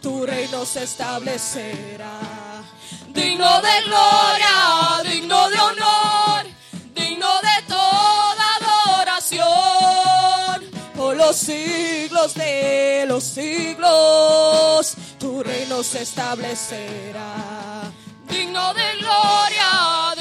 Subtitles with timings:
[0.00, 2.18] tu reino se establecerá.
[3.08, 6.46] Digno de gloria, digno de honor,
[6.94, 9.46] digno de toda adoración,
[10.94, 17.90] por los siglos de los siglos, tu reino se establecerá.
[18.28, 20.14] Digno de gloria,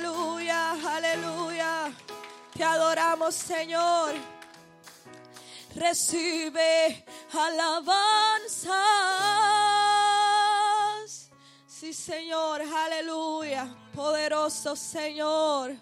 [0.00, 1.92] Aleluya, aleluya.
[2.54, 4.14] Te adoramos, Señor.
[5.74, 8.72] Recibe alabanzas.
[11.66, 13.68] Sí, Señor, aleluya.
[13.94, 15.76] Poderoso Señor.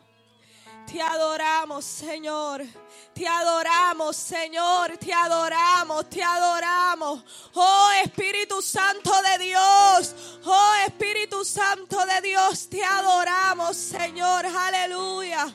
[0.91, 2.65] Te adoramos, Señor.
[3.13, 4.97] Te adoramos, Señor.
[4.97, 7.23] Te adoramos, te adoramos.
[7.55, 10.15] Oh Espíritu Santo de Dios.
[10.47, 12.71] Oh Espíritu Santo de Dios.
[12.71, 14.47] Te adoramos, Señor.
[14.47, 15.55] Aleluya.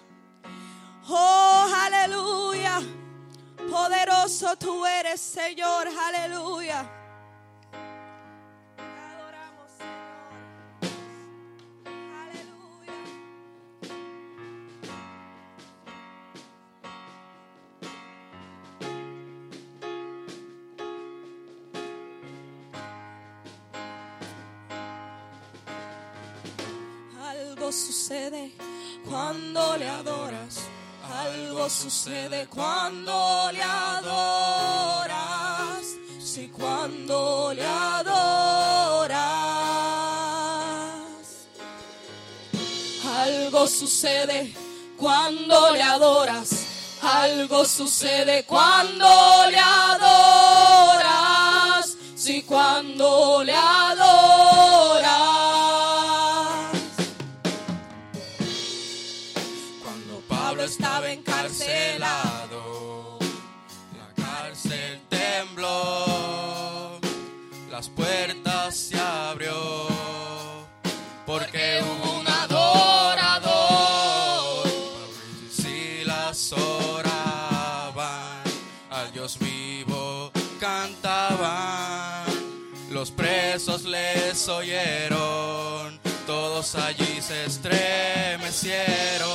[1.10, 2.80] Oh, aleluya.
[3.72, 5.88] Poderoso tú eres, Señor.
[5.88, 7.03] Aleluya.
[31.24, 35.16] Algo sucede cuando le adoras.
[36.22, 39.24] Sí, cuando le adoras.
[43.06, 44.54] Algo sucede
[44.98, 46.66] cuando le adoras.
[47.02, 49.08] Algo sucede cuando
[49.50, 50.78] le adoras.
[52.16, 53.93] Sí, cuando le adoras.
[83.74, 89.32] Presos les oyeron, todos allí se estremecieron.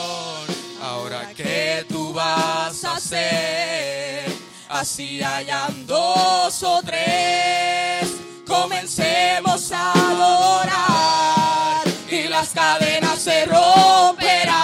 [0.82, 4.30] Ahora que tú vas a hacer,
[4.68, 8.12] así hayan dos o tres,
[8.46, 14.56] comencemos a adorar y las cadenas se romperán,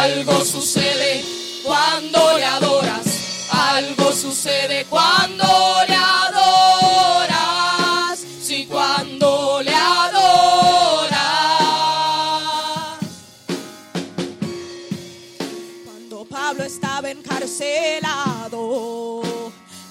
[0.00, 1.22] Algo sucede
[1.62, 3.48] cuando le adoras.
[3.50, 5.44] Algo sucede cuando
[5.86, 7.38] le adoras.
[8.42, 11.10] Si cuando le adoras.
[15.84, 18.40] Cuando Pablo estaba encarcelado,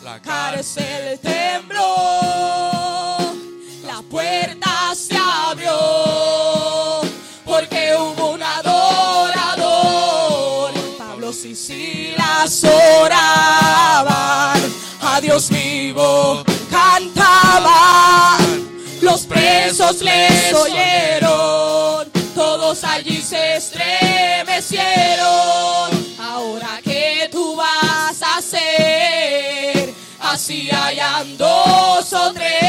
[0.03, 1.28] la cárcel te
[12.47, 12.63] Silas
[13.03, 14.61] oraban,
[15.01, 16.41] a Dios vivo
[16.71, 18.37] cantaban,
[19.01, 24.79] los presos les oyeron, todos allí se estremecieron.
[26.21, 32.68] Ahora que tú vas a hacer, así hayan dos o tres,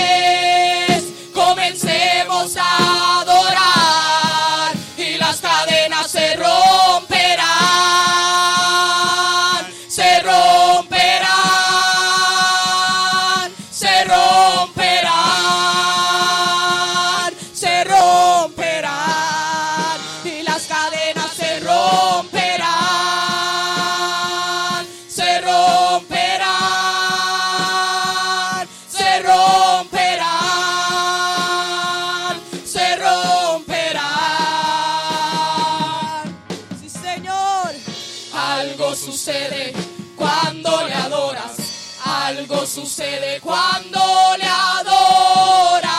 [42.71, 44.01] sucede cuando
[44.39, 45.91] le adoras.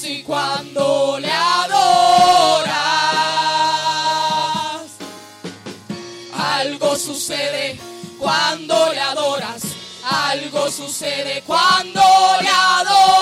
[0.00, 2.74] Sí, cuando le adoras.
[6.32, 7.80] Algo sucede
[8.20, 9.62] cuando le adoras.
[10.04, 12.02] Algo sucede cuando
[12.40, 13.13] le adoras.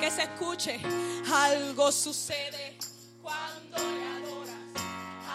[0.00, 0.80] Que se escuche.
[1.32, 2.76] Algo sucede
[3.22, 4.56] cuando le adoras.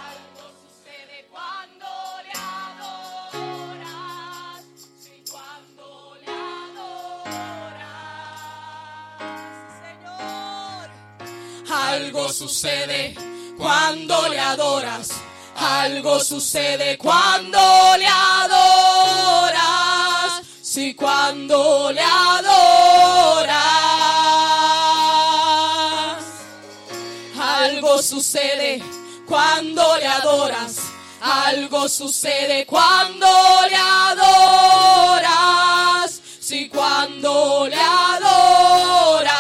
[0.06, 1.88] Algo sucede cuando
[2.24, 2.34] le
[2.64, 3.94] adoras.
[5.00, 7.86] Sí, cuando le adoras.
[9.84, 10.90] Señor.
[11.72, 13.16] Algo sucede
[13.58, 15.10] cuando le adoras.
[15.58, 17.60] Algo sucede cuando
[17.98, 19.56] le adoras.
[20.62, 22.65] Sí, cuando le adoras.
[28.16, 28.82] Sucede
[29.28, 30.78] cuando le adoras.
[31.22, 33.28] Algo sucede cuando
[33.70, 35.42] le adoras.
[36.40, 39.34] Sí, cuando le adoras.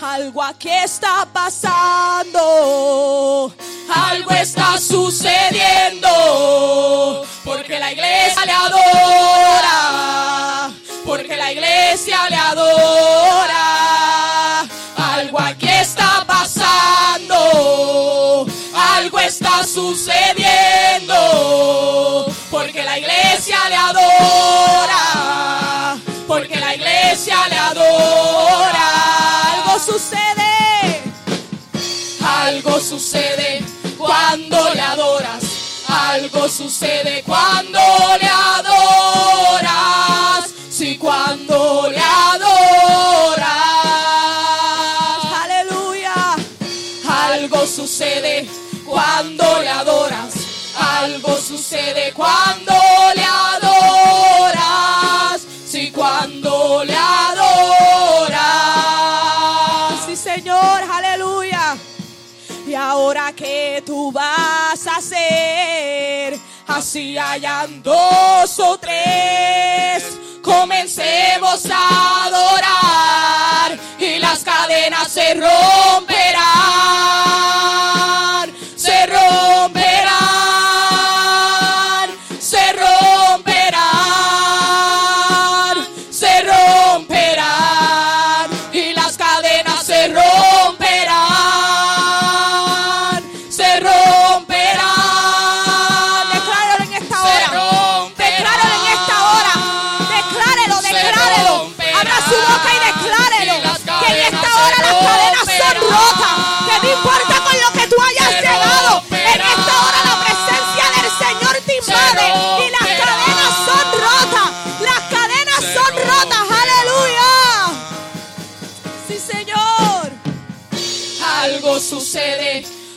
[0.00, 2.40] Algo aquí está pasando.
[3.94, 6.08] Algo está sucediendo.
[7.44, 9.80] Porque la iglesia le adora.
[11.04, 12.81] Porque la iglesia le adora.
[19.92, 21.14] Sucediendo.
[22.50, 24.98] Porque la iglesia le adora.
[26.26, 28.88] Porque la iglesia le adora.
[29.52, 31.02] Algo sucede.
[32.24, 33.62] Algo sucede
[33.98, 35.44] cuando le adoras.
[35.88, 37.78] Algo sucede cuando
[38.20, 38.71] le adoras.
[66.82, 72.51] Así hayan dos o tres, comencemos a adorar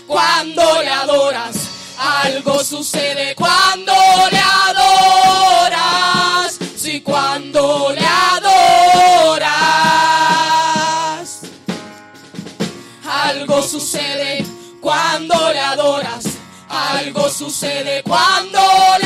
[0.07, 1.55] cuando le adoras.
[1.97, 3.93] Algo sucede cuando
[4.31, 6.57] le adoras.
[6.77, 9.51] Sí, cuando le adoras.
[13.05, 14.45] Algo sucede
[14.81, 16.25] cuando le adoras.
[17.37, 18.59] sucede cuando
[19.01, 19.04] le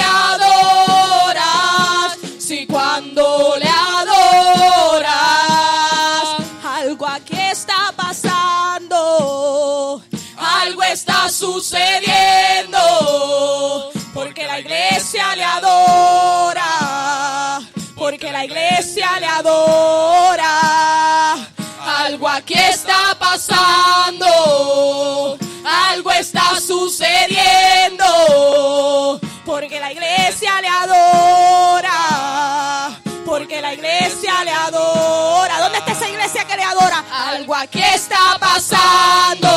[38.54, 39.50] pasando.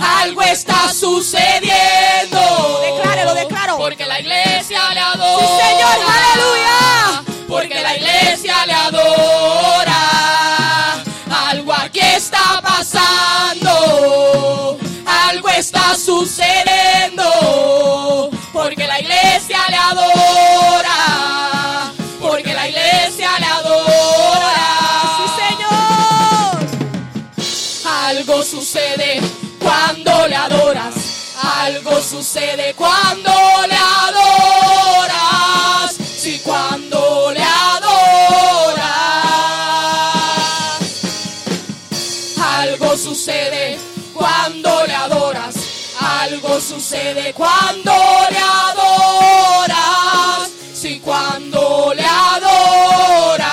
[0.00, 2.80] Algo está sucediendo.
[2.82, 3.76] Declárelo, declaro.
[3.78, 5.46] Porque la iglesia le adora.
[5.46, 7.22] Sí, Señor, aleluya.
[7.48, 10.00] Porque la iglesia le adora.
[11.30, 13.72] Algo aquí está pasando.
[15.06, 17.24] Algo está sucediendo.
[18.52, 20.11] Porque la iglesia le adora.
[30.44, 30.94] Adoras.
[31.42, 33.32] Algo sucede cuando
[33.68, 35.12] le adoras.
[35.94, 38.82] Si cuando le adoras.
[42.40, 43.78] Algo sucede
[44.14, 45.54] cuando le adoras.
[46.00, 47.92] Algo sucede cuando
[48.30, 50.48] le adoras.
[50.74, 53.48] Si cuando le adoras.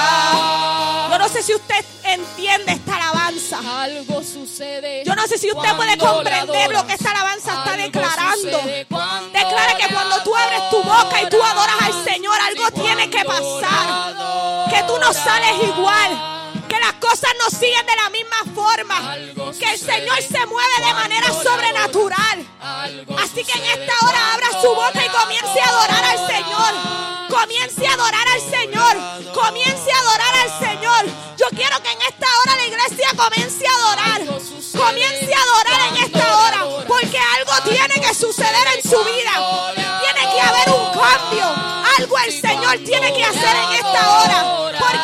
[1.11, 3.59] Yo no sé si usted entiende esta alabanza.
[3.81, 4.98] Algo sucede.
[5.19, 8.57] No sé si usted puede comprender lo que esta alabanza está declarando.
[9.33, 12.03] Declara que cuando tú abres tu boca y tú adoras al.
[12.05, 14.15] Señor, algo tiene que pasar.
[14.69, 16.48] Que tú no sales igual.
[16.79, 19.11] Que las cosas no siguen de la misma forma.
[19.11, 22.47] Algo Que el Señor se mueve de manera sobrenatural.
[23.17, 26.73] Así que en esta hora abra su boca y comience a adorar al Señor.
[27.29, 29.33] Comience a adorar al Señor.
[29.33, 31.05] Comience a adorar al Señor.
[31.37, 34.21] Yo quiero que en esta hora la iglesia comience a adorar.
[34.77, 36.85] Comience a adorar en esta hora.
[36.87, 39.33] Porque algo tiene que suceder en su vida.
[39.75, 41.45] Tiene que haber un cambio.
[41.97, 44.59] Algo el Señor tiene que hacer en esta hora.
[44.79, 44.98] Porque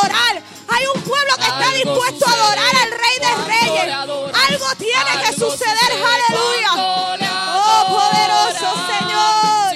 [0.00, 0.42] adorar.
[0.68, 3.94] Hay un pueblo que está dispuesto a adorar al Rey de Reyes.
[3.94, 5.58] Algo tiene que suceder.
[5.58, 6.72] sucede Aleluya.
[7.56, 8.68] Oh, poderoso.
[8.86, 9.70] Señor.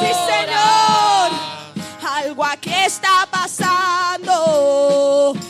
[0.00, 1.28] Sí, Señor.
[2.12, 4.34] Algo aquí está pasando.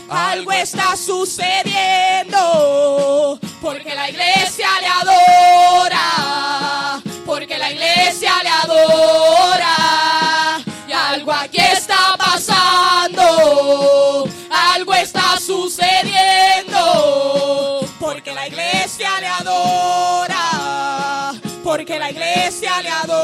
[0.09, 2.41] Algo está sucediendo.
[3.61, 4.20] Porque la iglesia
[22.51, 23.20] iglesia le adora.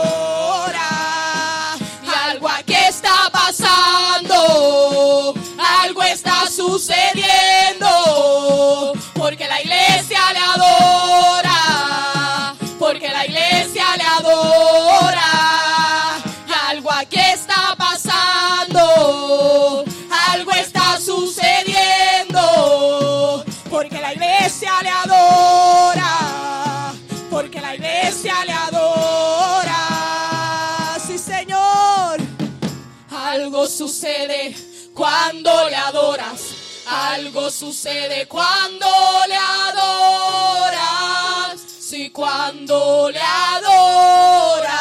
[33.97, 34.55] Sucede
[34.93, 36.41] cuando le adoras.
[36.87, 38.87] Algo sucede cuando
[39.27, 39.37] le
[39.71, 41.59] adoras.
[41.81, 44.77] Sí, cuando le adoras.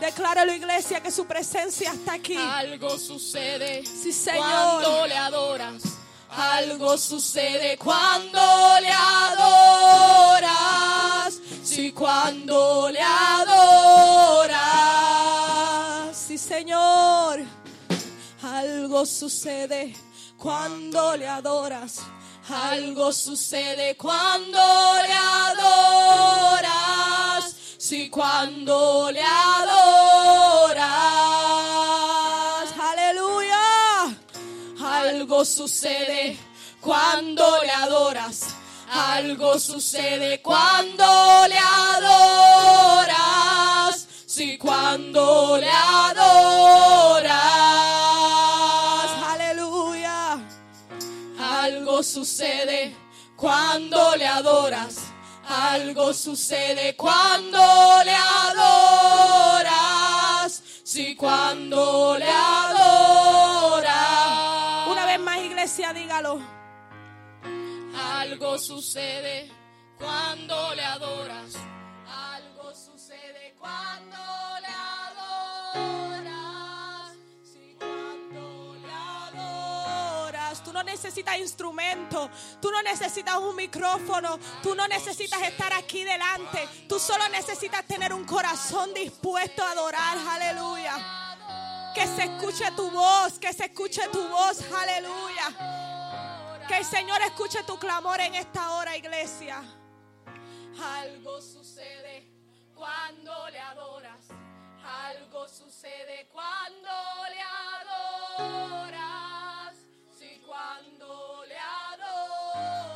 [0.00, 2.36] Decláralo, iglesia, que su presencia está aquí.
[2.38, 4.40] Algo sucede Sí, Señor.
[4.82, 5.82] cuando le adoras.
[6.30, 8.40] Algo sucede cuando
[8.80, 10.54] le adoras.
[11.62, 14.56] Sí, cuando le adoras.
[16.16, 17.44] Sí, Señor.
[18.96, 19.94] Algo sucede
[20.38, 22.00] cuando le adoras.
[22.48, 24.58] Algo sucede cuando
[25.02, 25.12] le
[25.52, 26.64] adoras.
[27.76, 30.80] Sí, cuando le adoras.
[32.80, 34.16] Aleluya.
[34.82, 36.38] Algo sucede
[36.80, 38.46] cuando le adoras.
[38.90, 42.96] Algo sucede cuando le adoras.
[44.26, 47.45] Sí, cuando le adoras.
[52.06, 52.96] Sucede
[53.36, 55.12] cuando le adoras.
[55.48, 57.58] Algo sucede cuando
[58.04, 59.72] le adoras.
[60.84, 63.96] Sí, cuando le adoras.
[64.88, 66.40] Una vez más, iglesia, dígalo.
[68.14, 69.50] Algo sucede
[69.98, 71.54] cuando le adoras.
[72.08, 74.16] Algo sucede cuando
[74.60, 76.05] le adoras.
[80.96, 87.28] Necesitas instrumento, tú no necesitas un micrófono, tú no necesitas estar aquí delante, tú solo
[87.28, 91.92] necesitas tener un corazón dispuesto a adorar, aleluya.
[91.94, 96.64] Que se escuche tu voz, que se escuche tu voz, aleluya.
[96.66, 99.62] Que el Señor escuche tu clamor en esta hora, iglesia.
[100.80, 102.26] Algo sucede
[102.74, 104.28] cuando le adoras.
[104.82, 106.90] Algo sucede cuando
[107.28, 109.05] le adoras.
[110.56, 111.58] Cuando le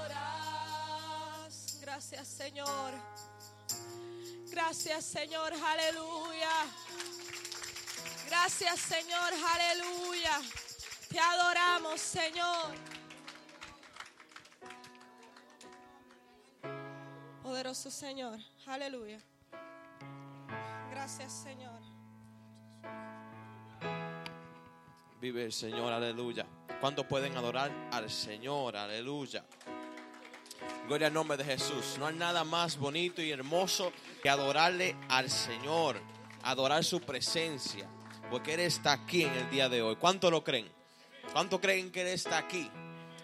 [0.08, 0.38] adoras.
[1.82, 2.94] Gracias, Señor.
[4.50, 6.48] Gracias, Señor, aleluya.
[8.28, 10.40] Gracias, Señor, aleluya.
[11.10, 12.74] Te adoramos, Señor.
[17.42, 19.20] Poderoso Señor, aleluya.
[20.90, 21.82] Gracias, Señor.
[25.20, 26.46] Vive el Señor, aleluya.
[26.80, 28.74] ¿Cuántos pueden adorar al Señor?
[28.74, 29.44] Aleluya.
[30.86, 31.96] Gloria al nombre de Jesús.
[31.98, 36.00] No hay nada más bonito y hermoso que adorarle al Señor,
[36.42, 37.86] adorar su presencia,
[38.30, 39.96] porque Él está aquí en el día de hoy.
[39.96, 40.68] ¿Cuántos lo creen?
[41.34, 42.70] ¿Cuántos creen que Él está aquí?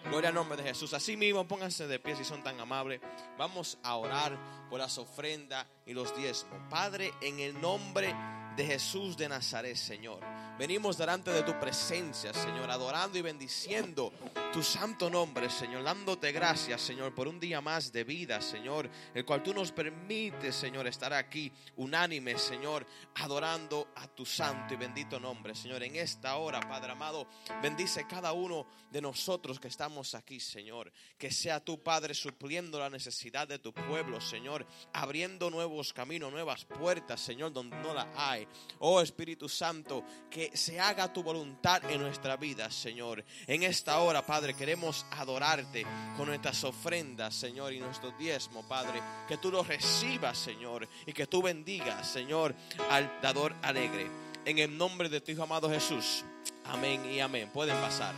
[0.05, 0.93] Gloria al nombre de Jesús.
[0.93, 3.01] Así mismo, pónganse de pie si son tan amables.
[3.39, 4.37] Vamos a orar
[4.69, 6.59] por las ofrendas y los diezmos.
[6.69, 8.13] Padre, en el nombre
[8.57, 10.19] de Jesús de Nazaret, Señor.
[10.57, 14.11] Venimos delante de tu presencia, Señor, adorando y bendiciendo
[14.51, 19.23] tu santo nombre, Señor, dándote gracias, Señor, por un día más de vida, Señor, el
[19.23, 25.19] cual tú nos permites, Señor, estar aquí unánime, Señor, adorando a tu santo y bendito
[25.19, 25.83] nombre, Señor.
[25.83, 27.27] En esta hora, Padre amado,
[27.61, 30.91] bendice cada uno de nosotros que estamos aquí, Señor.
[31.19, 36.65] Que sea tu Padre supliendo la necesidad de tu pueblo, Señor, abriendo nuevos caminos, nuevas
[36.65, 38.46] puertas, Señor, donde no la hay.
[38.79, 43.23] Oh Espíritu Santo, que se haga tu voluntad en nuestra vida, Señor.
[43.47, 49.01] En esta hora, Padre, queremos adorarte con nuestras ofrendas, Señor, y nuestro diezmo, Padre.
[49.27, 52.53] Que tú lo recibas, Señor, y que tú bendigas, Señor,
[52.91, 54.07] al dador alegre.
[54.45, 56.23] En el nombre de tu Hijo amado Jesús.
[56.65, 57.49] Amén y amén.
[57.51, 58.13] Pueden pasar.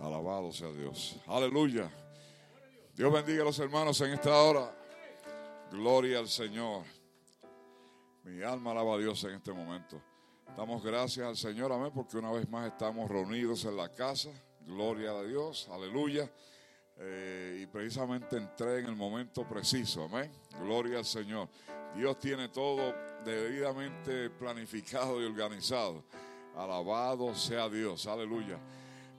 [0.00, 1.16] Alabado sea Dios.
[1.26, 1.90] Aleluya.
[2.94, 4.74] Dios bendiga a los hermanos en esta hora.
[5.70, 6.84] Gloria al Señor.
[8.24, 10.00] Mi alma alaba a Dios en este momento.
[10.56, 14.30] Damos gracias al Señor, amén, porque una vez más estamos reunidos en la casa.
[14.66, 16.30] Gloria a Dios, aleluya.
[16.96, 20.32] Eh, y precisamente entré en el momento preciso, amén.
[20.60, 21.48] Gloria al Señor.
[21.94, 26.04] Dios tiene todo debidamente planificado y organizado.
[26.56, 28.58] Alabado sea Dios, aleluya.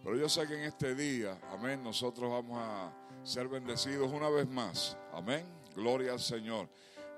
[0.03, 2.91] Pero yo sé que en este día, amén, nosotros vamos a
[3.23, 4.97] ser bendecidos una vez más.
[5.13, 5.45] Amén.
[5.75, 6.67] Gloria al Señor.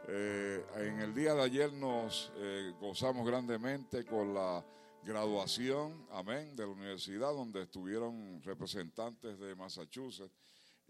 [0.10, 4.66] Eh, en el día de ayer nos eh, gozamos grandemente con la
[5.02, 10.36] graduación, amén, de la universidad donde estuvieron representantes de Massachusetts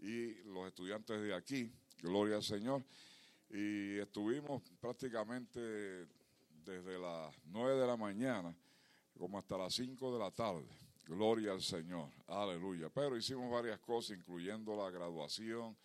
[0.00, 1.72] y los estudiantes de aquí.
[2.02, 2.84] Gloria al Señor.
[3.50, 5.60] Y estuvimos prácticamente
[6.64, 8.52] desde las 9 de la mañana
[9.16, 10.83] como hasta las 5 de la tarde.
[11.06, 12.88] Gloria al Señor, aleluya.
[12.88, 15.76] Pero hicimos varias cosas, incluyendo la graduación,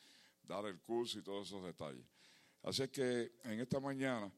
[0.44, 2.06] dar el curso y todos esos detalles.
[2.64, 4.32] Así que en esta mañana,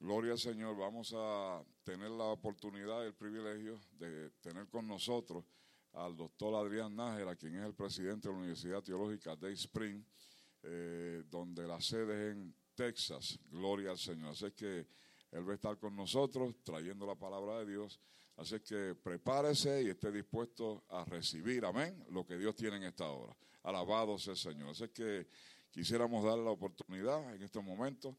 [0.00, 5.44] gloria al Señor, vamos a tener la oportunidad y el privilegio de tener con nosotros
[5.92, 10.02] al doctor Adrián Nájera, quien es el presidente de la Universidad Teológica Day Spring,
[10.62, 13.38] eh, donde la sede es en Texas.
[13.50, 14.30] Gloria al Señor.
[14.30, 14.86] Así que
[15.30, 18.00] él va a estar con nosotros trayendo la palabra de Dios.
[18.36, 23.08] Así que prepárese y esté dispuesto a recibir, amén, lo que Dios tiene en esta
[23.08, 23.36] hora.
[23.62, 24.70] Alabado sea el Señor.
[24.70, 25.28] Así que
[25.70, 28.16] quisiéramos darle la oportunidad en este momento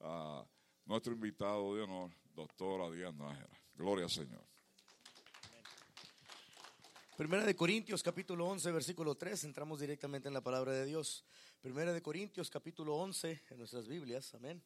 [0.00, 0.46] a
[0.86, 3.48] nuestro invitado de honor, doctor Adrián Nájera.
[3.74, 4.42] Gloria al Señor.
[7.18, 11.24] Primera de Corintios capítulo 11 versículo 3, entramos directamente en la palabra de Dios.
[11.60, 14.62] Primera de Corintios capítulo 11 en nuestras Biblias, amén.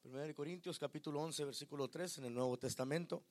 [0.00, 3.22] Primera de Corintios capítulo 11 versículo 3 en el Nuevo Testamento.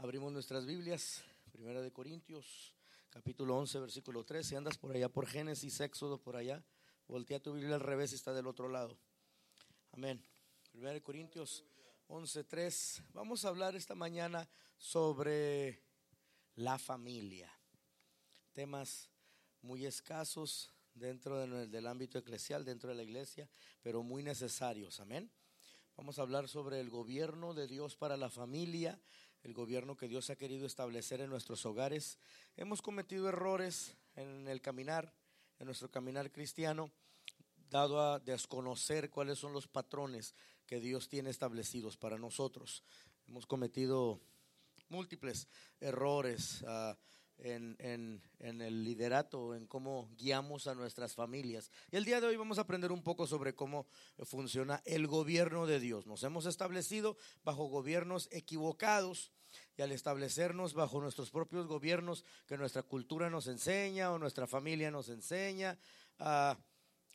[0.00, 2.72] Abrimos nuestras Biblias, Primera de Corintios
[3.10, 4.46] capítulo 11 versículo 3.
[4.46, 6.64] Si andas por allá por Génesis, Éxodo por allá,
[7.06, 8.96] voltea tu Biblia al revés está del otro lado.
[9.92, 10.24] Amén.
[10.72, 11.64] Primera de Corintios
[12.08, 13.02] 11 3.
[13.12, 15.82] Vamos a hablar esta mañana sobre
[16.56, 17.52] la familia
[18.54, 19.10] temas
[19.60, 23.48] muy escasos dentro de- del ámbito eclesial, dentro de la iglesia,
[23.82, 24.98] pero muy necesarios.
[24.98, 25.30] Amén.
[25.96, 28.98] Vamos a hablar sobre el gobierno de Dios para la familia,
[29.42, 32.18] el gobierno que Dios ha querido establecer en nuestros hogares.
[32.56, 35.12] Hemos cometido errores en el caminar,
[35.58, 36.90] en nuestro caminar cristiano,
[37.70, 40.34] dado a desconocer cuáles son los patrones
[40.66, 42.84] que Dios tiene establecidos para nosotros.
[43.26, 44.20] Hemos cometido
[44.88, 45.48] múltiples
[45.80, 46.96] errores ah,
[47.40, 51.70] en, en- en el liderato, en cómo guiamos a nuestras familias.
[51.90, 53.86] Y el día de hoy vamos a aprender un poco sobre cómo
[54.24, 56.06] funciona el gobierno de Dios.
[56.06, 59.32] Nos hemos establecido bajo gobiernos equivocados
[59.76, 64.90] y al establecernos bajo nuestros propios gobiernos que nuestra cultura nos enseña o nuestra familia
[64.90, 65.78] nos enseña,
[66.18, 66.56] ah,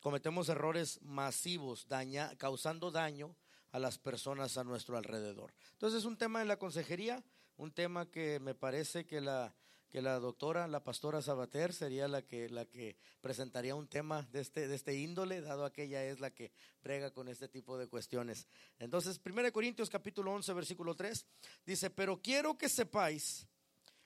[0.01, 3.35] cometemos errores masivos, daña, causando daño
[3.71, 5.53] a las personas a nuestro alrededor.
[5.73, 7.23] Entonces es un tema de la consejería,
[7.57, 9.53] un tema que me parece que la,
[9.89, 14.41] que la doctora, la pastora Sabater sería la que, la que presentaría un tema de
[14.41, 17.87] este, de este índole, dado que ella es la que prega con este tipo de
[17.87, 18.47] cuestiones.
[18.79, 21.25] Entonces, 1 Corintios capítulo 11, versículo 3,
[21.65, 23.47] dice, pero quiero que sepáis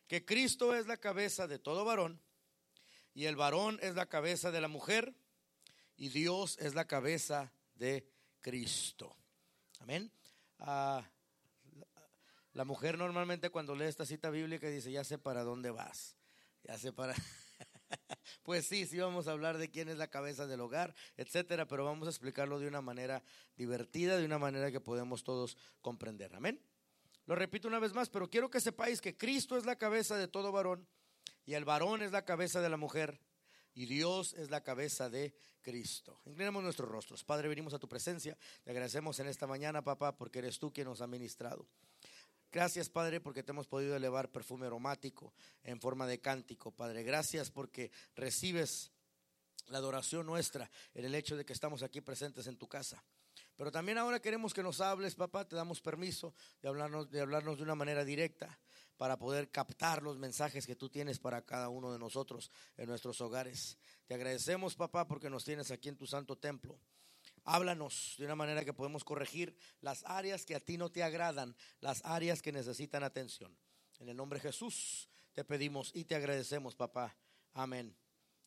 [0.08, 2.22] que Cristo es la cabeza de todo varón,
[3.14, 5.14] y el varón es la cabeza de la mujer,
[5.98, 8.08] y Dios es la cabeza de
[8.42, 9.16] Cristo.
[9.80, 10.12] Amén.
[10.60, 11.04] Ah,
[12.54, 16.16] la mujer normalmente cuando lee esta cita bíblica dice, ya sé para dónde vas,
[16.64, 17.16] ya sé para...
[18.44, 21.86] pues sí, sí vamos a hablar de quién es la cabeza del hogar, etcétera, pero
[21.86, 23.24] vamos a explicarlo de una manera
[23.56, 26.36] divertida, de una manera que podemos todos comprender.
[26.36, 26.62] Amén.
[27.26, 30.28] Lo repito una vez más, pero quiero que sepáis que Cristo es la cabeza de
[30.28, 30.88] todo varón
[31.46, 33.22] y el varón es la cabeza de la mujer
[33.76, 36.20] y Dios es la cabeza de Cristo.
[36.26, 37.24] Inclinemos nuestros rostros.
[37.24, 38.38] Padre, venimos a tu presencia.
[38.64, 41.68] Te agradecemos en esta mañana, papá, porque eres tú quien nos ha ministrado.
[42.52, 45.34] Gracias, Padre, porque te hemos podido elevar perfume aromático
[45.64, 47.04] en forma de cántico, Padre.
[47.04, 48.92] Gracias porque recibes
[49.68, 53.04] la adoración nuestra en el hecho de que estamos aquí presentes en tu casa.
[53.56, 57.58] Pero también ahora queremos que nos hables, papá, te damos permiso de hablarnos, de hablarnos
[57.58, 58.58] de una manera directa
[58.98, 63.22] para poder captar los mensajes que tú tienes para cada uno de nosotros en nuestros
[63.22, 63.78] hogares.
[64.08, 66.80] Te agradecemos, papá, porque nos tienes aquí en tu santo templo.
[67.46, 71.56] Háblanos de una manera que podemos corregir las áreas que a ti no te agradan,
[71.80, 73.56] las áreas que necesitan atención.
[74.00, 77.16] En el nombre de Jesús te pedimos y te agradecemos, papá.
[77.54, 77.96] Amén.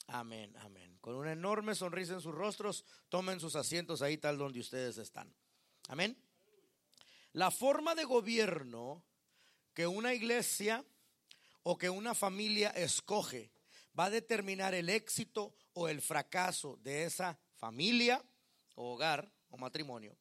[0.09, 0.98] Amén, amén.
[1.00, 5.33] Con una enorme sonrisa en sus rostros, tomen sus asientos ahí tal donde ustedes están.
[5.88, 6.16] Amén.
[7.33, 9.05] La forma de gobierno
[9.74, 10.85] que una iglesia
[11.62, 13.52] o que una familia escoge
[13.98, 18.22] va a determinar el éxito o el fracaso de esa familia
[18.75, 20.17] o hogar o matrimonio,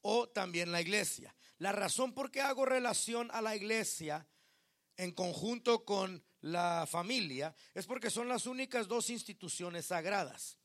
[0.00, 1.34] o también la iglesia.
[1.58, 4.28] La razón por qué hago relación a la iglesia
[4.96, 10.58] en conjunto con la familia es porque son las únicas dos instituciones sagradas.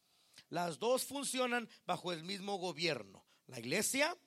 [0.50, 4.18] Las dos funcionan bajo el mismo gobierno, la iglesia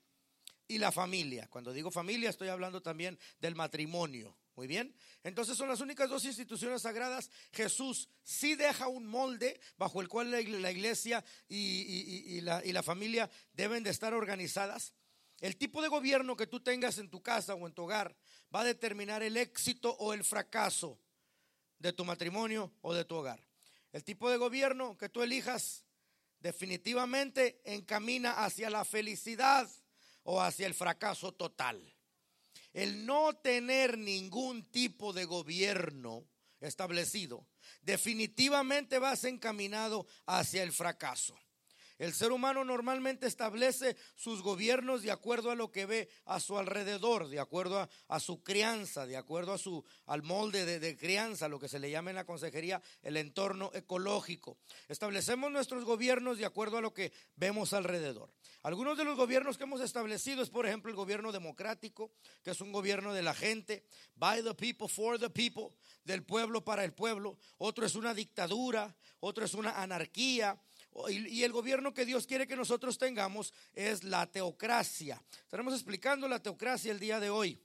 [0.67, 1.49] y la familia.
[1.49, 4.37] Cuando digo familia estoy hablando también del matrimonio.
[4.57, 4.95] Muy bien.
[5.25, 7.31] Entonces son las únicas dos instituciones sagradas.
[7.53, 13.29] Jesús sí deja un molde bajo el cual la iglesia y, la, y, la, familia
[13.53, 14.95] deben de estar organizadas.
[15.41, 18.17] El tipo de gobierno que tú tengas en tu casa o en tu hogar
[18.55, 21.01] va a determinar el éxito o el fracaso
[21.79, 23.45] de tu matrimonio o de tu hogar.
[23.93, 25.85] El tipo de gobierno que tú elijas
[26.39, 29.69] definitivamente encamina hacia la felicidad
[30.23, 31.94] o hacia el fracaso total
[32.75, 36.29] el no tener ningún tipo de gobierno
[36.61, 37.47] establecido,
[37.83, 41.35] definitivamente vas encaminado hacia el fracaso.
[41.99, 46.59] El ser humano normalmente establece sus gobiernos de acuerdo a lo que ve a su
[46.59, 51.49] alrededor, de acuerdo a, su crianza, de acuerdo a su, al molde de, de, crianza,
[51.49, 54.59] lo que se le llama en la consejería el entorno ecológico.
[54.89, 58.33] Establecemos nuestros gobiernos de acuerdo a lo que vemos alrededor.
[58.65, 62.11] Algunos de los gobiernos que hemos establecido es, por ejemplo, el gobierno democrático,
[62.43, 63.85] que es un gobierno de la gente,
[64.17, 67.39] by the people, for the people, del pueblo para el pueblo.
[67.59, 70.61] Otro es una dictadura, otro es una anarquía
[71.09, 75.23] y, el gobierno que Dios quiere que nosotros tengamos es la teocracia.
[75.43, 77.61] Estaremos explicando la teocracia el día de hoy.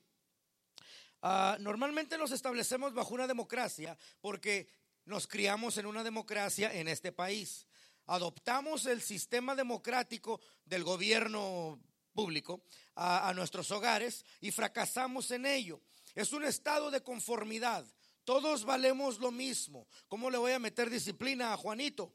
[1.21, 4.67] Ah, normalmente nos establecemos bajo una democracia porque
[5.05, 7.67] nos criamos en una democracia en este país.
[8.05, 11.79] Adoptamos el sistema democrático del gobierno
[12.13, 12.63] público
[12.95, 15.81] a nuestros hogares y fracasamos en ello.
[16.15, 17.85] Es un estado de conformidad.
[18.23, 19.87] Todos valemos lo mismo.
[20.07, 22.13] ¿Cómo le voy a meter disciplina a Juanito?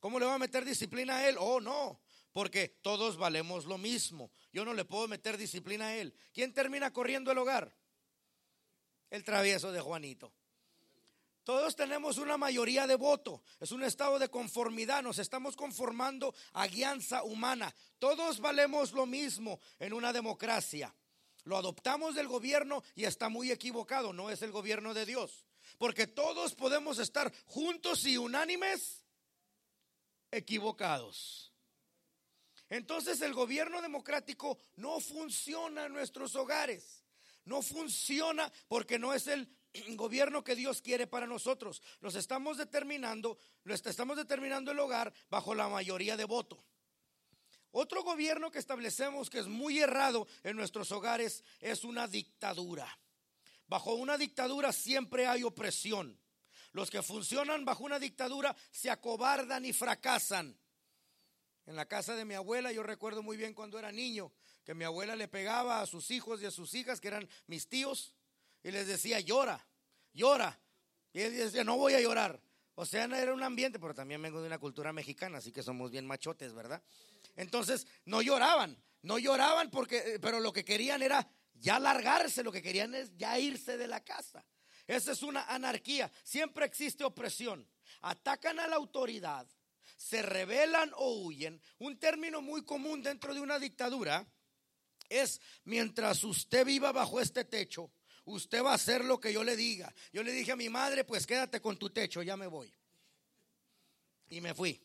[0.00, 1.36] ¿Cómo le va a meter disciplina a él?
[1.38, 2.00] Oh, no,
[2.32, 4.30] porque todos valemos lo mismo.
[4.52, 6.14] Yo no le puedo meter disciplina a él.
[6.32, 7.76] ¿Quién termina corriendo el hogar?
[9.10, 10.32] El travieso de Juanito.
[11.42, 13.42] Todos tenemos una mayoría de voto.
[13.58, 15.02] Es un estado de conformidad.
[15.02, 17.74] Nos estamos conformando a guianza humana.
[17.98, 20.94] Todos valemos lo mismo en una democracia.
[21.44, 24.12] Lo adoptamos del gobierno y está muy equivocado.
[24.12, 25.46] No es el gobierno de Dios.
[25.78, 29.02] Porque todos podemos estar juntos y unánimes
[30.30, 31.52] equivocados.
[32.68, 37.04] Entonces el gobierno democrático no funciona en nuestros hogares.
[37.44, 39.48] No funciona porque no es el
[39.96, 41.82] gobierno que Dios quiere para nosotros.
[42.00, 46.62] Nos estamos determinando, estamos determinando el hogar bajo la mayoría de voto.
[47.70, 52.98] Otro gobierno que establecemos que es muy errado en nuestros hogares es una dictadura.
[53.66, 56.18] Bajo una dictadura siempre hay opresión.
[56.72, 60.58] Los que funcionan bajo una dictadura se acobardan y fracasan.
[61.66, 64.32] En la casa de mi abuela, yo recuerdo muy bien cuando era niño,
[64.64, 67.68] que mi abuela le pegaba a sus hijos y a sus hijas, que eran mis
[67.68, 68.14] tíos,
[68.62, 69.66] y les decía, llora,
[70.12, 70.58] llora.
[71.12, 72.40] Y él decía, no voy a llorar.
[72.74, 75.90] O sea, era un ambiente, pero también vengo de una cultura mexicana, así que somos
[75.90, 76.82] bien machotes, ¿verdad?
[77.34, 82.52] Entonces, no lloraban, no lloraban porque, eh, pero lo que querían era ya largarse, lo
[82.52, 84.44] que querían es ya irse de la casa.
[84.88, 86.10] Esa es una anarquía.
[86.24, 87.68] Siempre existe opresión.
[88.00, 89.46] Atacan a la autoridad,
[89.96, 91.60] se rebelan o huyen.
[91.78, 94.26] Un término muy común dentro de una dictadura
[95.08, 97.92] es mientras usted viva bajo este techo,
[98.24, 99.94] usted va a hacer lo que yo le diga.
[100.12, 102.72] Yo le dije a mi madre, pues quédate con tu techo, ya me voy.
[104.30, 104.80] Y me fui.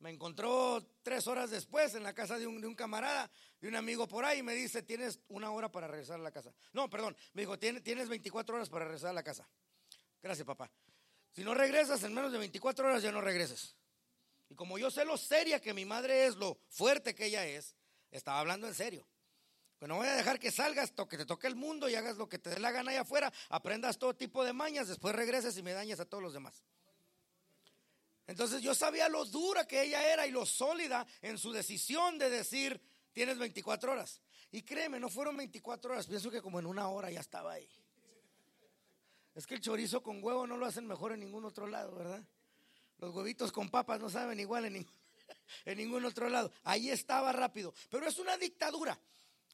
[0.00, 3.30] Me encontró tres horas después en la casa de un, camarada,
[3.60, 6.30] de un amigo por ahí, y me dice, tienes una hora para regresar a la
[6.30, 6.52] casa.
[6.72, 9.48] No, perdón, me dijo, tienes 24 horas para regresar a la casa.
[10.22, 10.70] Gracias, papá.
[11.32, 13.76] Si no regresas en menos de 24 horas, ya no regreses.
[14.48, 17.74] Y como yo sé lo seria que mi madre es, lo fuerte que ella es,
[18.10, 19.06] estaba hablando en serio.
[19.80, 22.38] No voy a dejar que salgas, que te toque el mundo y hagas lo que
[22.38, 25.72] te dé la gana allá afuera, aprendas todo tipo de mañas, después regreses y me
[25.72, 26.64] dañes a todos los demás.
[28.28, 32.28] Entonces yo sabía lo dura que ella era y lo sólida en su decisión de
[32.28, 32.80] decir,
[33.12, 34.20] tienes 24 horas.
[34.52, 37.68] Y créeme, no fueron 24 horas, pienso que como en una hora ya estaba ahí.
[39.34, 42.22] Es que el chorizo con huevo no lo hacen mejor en ningún otro lado, ¿verdad?
[42.98, 44.86] Los huevitos con papas no saben igual en,
[45.64, 46.52] en ningún otro lado.
[46.64, 47.72] Ahí estaba rápido.
[47.88, 49.00] Pero es una dictadura.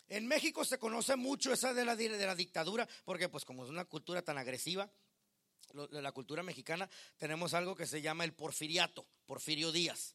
[0.08, 3.70] En México se conoce mucho esa de la, de la dictadura, porque pues como es
[3.70, 4.90] una cultura tan agresiva,
[5.90, 10.14] de la cultura mexicana, tenemos algo que se llama el porfiriato, Porfirio Díaz.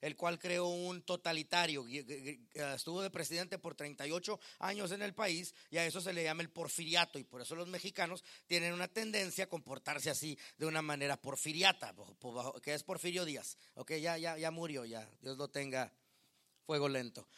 [0.00, 5.78] El cual creó un totalitario, estuvo de presidente por 38 años en el país y
[5.78, 9.44] a eso se le llama el porfiriato y por eso los mexicanos tienen una tendencia
[9.44, 11.94] a comportarse así de una manera porfiriata,
[12.62, 15.92] que es Porfirio Díaz, okay, ya, ya, ya murió, ya, Dios lo tenga
[16.66, 17.28] fuego lento.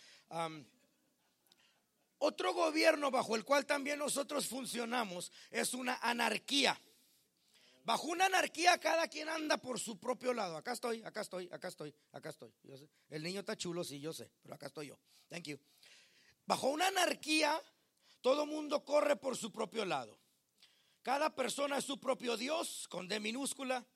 [2.18, 6.80] otro gobierno bajo el cual también nosotros funcionamos es una anarquía.
[7.86, 10.56] Bajo una anarquía cada quien anda por su propio lado.
[10.56, 12.52] Acá estoy, acá estoy, acá estoy, acá estoy.
[13.08, 14.98] El niño está chulo, sí, yo sé, pero acá estoy yo.
[15.28, 15.60] Thank you.
[16.46, 17.62] Bajo una anarquía,
[18.22, 20.18] todo mundo corre por su propio lado.
[21.02, 23.86] Cada persona es su propio Dios, con D minúscula.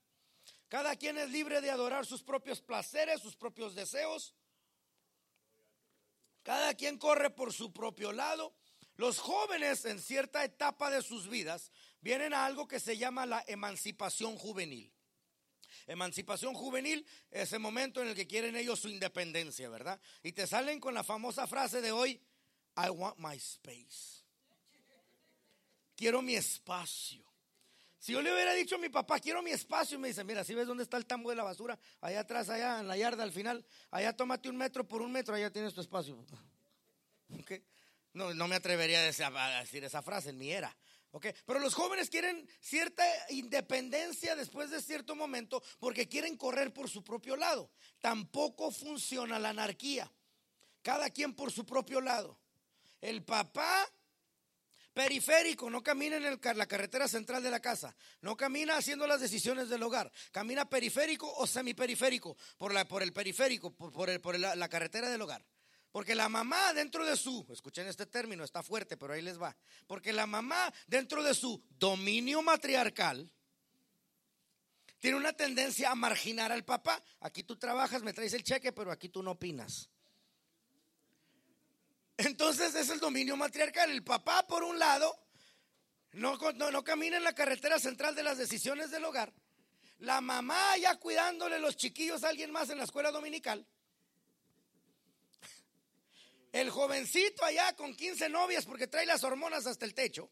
[0.69, 4.37] Cada quien es libre de adorar sus propios placeres, sus propios deseos.
[6.45, 8.55] Cada quien corre por su propio lado.
[8.95, 13.45] Los jóvenes en cierta etapa de sus vidas vienen a algo que se llama la
[13.47, 14.93] emancipación juvenil.
[15.87, 20.01] Emancipación juvenil es el momento en el que quieren ellos su independencia, ¿verdad?
[20.23, 22.21] Y te salen con la famosa frase de hoy,
[22.77, 24.25] I want my space.
[25.97, 27.25] Quiero mi espacio.
[27.99, 30.55] Si yo le hubiera dicho a mi papá, quiero mi espacio, me dice, mira, si
[30.55, 33.33] ves dónde está el tambo de la basura, allá atrás, allá en la yarda al
[33.33, 36.25] final, allá tómate un metro por un metro, allá tienes tu espacio.
[37.41, 37.63] ¿Okay?
[38.15, 40.75] No, no me atrevería a decir esa frase en mi era.
[41.45, 47.03] Pero los jóvenes quieren cierta independencia después de cierto momento porque quieren correr por su
[47.03, 47.71] propio lado.
[48.01, 50.11] Tampoco funciona la anarquía.
[50.83, 52.39] Cada quien por su propio lado.
[53.01, 53.91] El papá
[54.93, 59.69] periférico no camina en la carretera central de la casa, no camina haciendo las decisiones
[59.69, 65.23] del hogar, camina periférico o semiperiférico por, la, por el periférico, por la carretera del
[65.23, 65.45] hogar.
[65.93, 69.57] Porque la mamá dentro de su, escuchen este término, está fuerte, pero ahí les va.
[69.87, 73.29] Porque la mamá dentro de su dominio matriarcal
[75.01, 77.03] tiene una tendencia a marginar al papá.
[77.21, 79.89] Aquí tú trabajas, me traes el cheque, pero aquí tú no opinas.
[82.19, 83.91] Entonces es el dominio matriarcal.
[83.91, 85.19] El papá, por un lado,
[86.13, 89.33] no, no, no camina en la carretera central de las decisiones del hogar.
[89.99, 93.67] La mamá ya cuidándole los chiquillos a alguien más en la escuela dominical.
[96.53, 100.31] El jovencito allá con 15 novias porque trae las hormonas hasta el techo.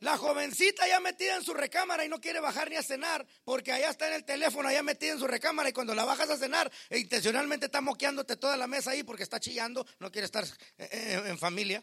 [0.00, 3.72] La jovencita ya metida en su recámara y no quiere bajar ni a cenar porque
[3.72, 6.36] allá está en el teléfono, allá metida en su recámara y cuando la bajas a
[6.36, 10.44] cenar, e intencionalmente está moqueándote toda la mesa ahí porque está chillando, no quiere estar
[10.44, 11.82] eh, eh, en familia.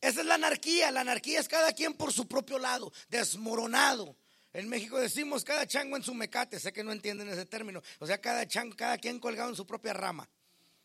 [0.00, 4.16] Esa es la anarquía, la anarquía es cada quien por su propio lado, desmoronado.
[4.52, 8.06] En México decimos cada chango en su mecate, sé que no entienden ese término, o
[8.06, 10.28] sea, cada chango, cada quien colgado en su propia rama.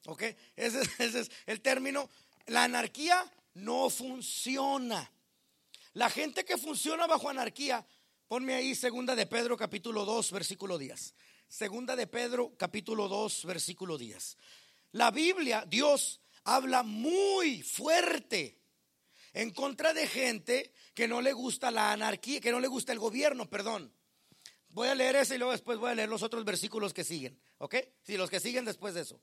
[0.06, 0.24] ¿Ok?
[0.56, 2.10] Ese, es el término.
[2.47, 5.12] La anarquía no funciona.
[5.93, 7.86] La gente que funciona bajo anarquía,
[8.28, 11.14] ponme ahí segunda de Pedro capítulo 2 versículo 10.
[11.47, 14.38] Segunda de Pedro capítulo 2 versículo 10.
[14.93, 18.62] La Biblia, Dios habla muy fuerte
[19.34, 22.99] en contra de gente que no le gusta la anarquía, que no le gusta el
[22.99, 23.93] gobierno, perdón.
[24.70, 27.38] Voy a leer ese y luego después voy a leer los otros versículos que siguen.
[27.58, 27.76] ¿Ok?
[28.04, 29.22] Sí, los que siguen después de eso.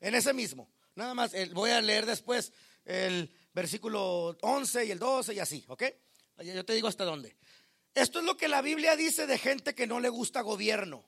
[0.00, 0.70] En ese mismo.
[0.94, 2.52] Nada más, voy a leer después
[2.84, 5.64] el versículo 11 y el 12 y así.
[5.68, 5.84] ¿Ok?
[6.42, 7.36] Yo te digo hasta dónde.
[7.94, 11.04] Esto es lo que la Biblia dice de gente que no le gusta gobierno.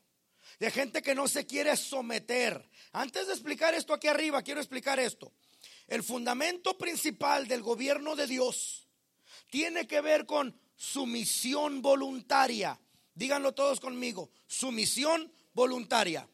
[0.59, 2.68] De gente que no se quiere someter.
[2.93, 5.32] Antes de explicar esto aquí arriba, quiero explicar esto.
[5.86, 8.88] El fundamento principal del gobierno de Dios
[9.51, 12.78] tiene que ver con sumisión voluntaria.
[13.14, 16.28] Díganlo todos conmigo, sumisión voluntaria.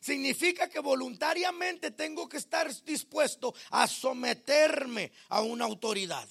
[0.00, 6.28] Significa que voluntariamente tengo que estar dispuesto a someterme a una autoridad.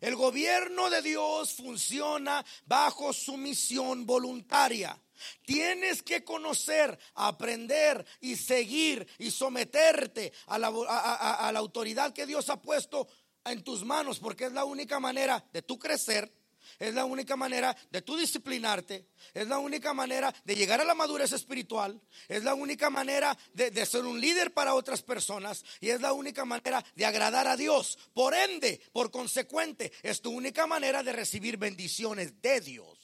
[0.00, 5.00] El gobierno de Dios funciona bajo sumisión voluntaria.
[5.44, 13.08] Tienes que conocer, aprender y seguir y someterte a la, autoridad que Dios ha puesto
[13.44, 16.30] en tus manos, porque es la única manera de tú crecer
[16.78, 20.94] es la única manera de tú disciplinarte, es la única manera de llegar a la
[20.94, 26.00] madurez espiritual, es la única manera de, ser un líder para otras personas y es
[26.00, 27.98] la única manera de agradar a Dios.
[28.12, 32.98] Por ende, por consecuente, es tu única manera de recibir bendiciones de Dios.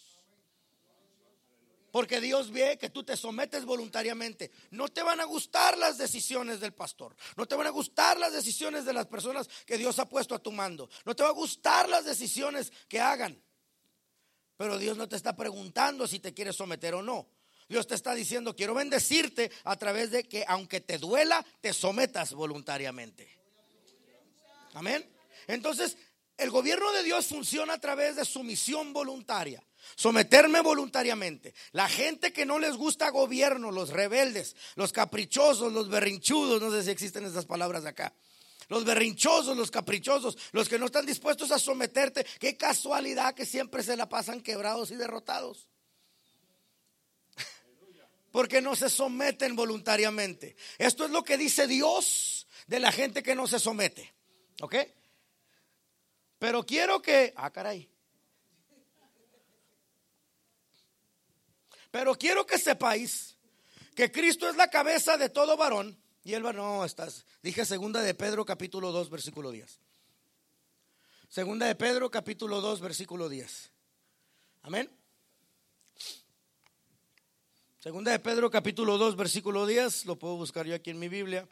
[1.90, 4.50] Porque Dios ve que tú te sometes voluntariamente.
[4.70, 7.14] No te van a gustar las decisiones del pastor.
[7.36, 10.38] No te van a gustar las decisiones de las personas que Dios ha puesto a
[10.38, 10.88] tu mando.
[11.04, 13.42] No te va a gustar las decisiones que hagan.
[14.62, 17.26] Pero Dios no te está preguntando si te quieres someter o no.
[17.68, 22.32] Dios te está diciendo, quiero bendecirte a través de que aunque te duela, te sometas
[22.32, 23.28] voluntariamente.
[24.74, 25.04] Amén.
[25.48, 25.96] Entonces,
[26.36, 29.60] el gobierno de Dios funciona a través de sumisión voluntaria.
[29.96, 31.54] Someterme voluntariamente.
[31.72, 36.84] La gente que no les gusta gobierno, los rebeldes, los caprichosos, los berrinchudos, no sé
[36.84, 38.14] si existen esas palabras acá
[38.72, 42.24] los berrinchosos, los caprichosos, los que no están dispuestos a someterte.
[42.40, 45.68] Qué casualidad que siempre se la pasan quebrados y derrotados.
[48.30, 50.56] Porque no se someten voluntariamente.
[50.78, 54.10] Esto es lo que dice Dios de la gente que no se somete.
[54.62, 54.76] ¿Ok?
[56.38, 57.34] Pero quiero que...
[57.36, 57.90] Ah, caray.
[61.90, 63.36] Pero quiero que sepáis
[63.94, 67.26] que Cristo es la cabeza de todo varón y él va, no, estás.
[67.42, 69.80] Dije segunda de Pedro capítulo 2 versículo 10.
[71.28, 73.72] Segunda de Pedro capítulo 2 versículo 10.
[74.62, 74.90] Amén.
[77.80, 81.48] Segunda de Pedro capítulo 2 versículo 10, lo puedo buscar yo aquí en mi Biblia.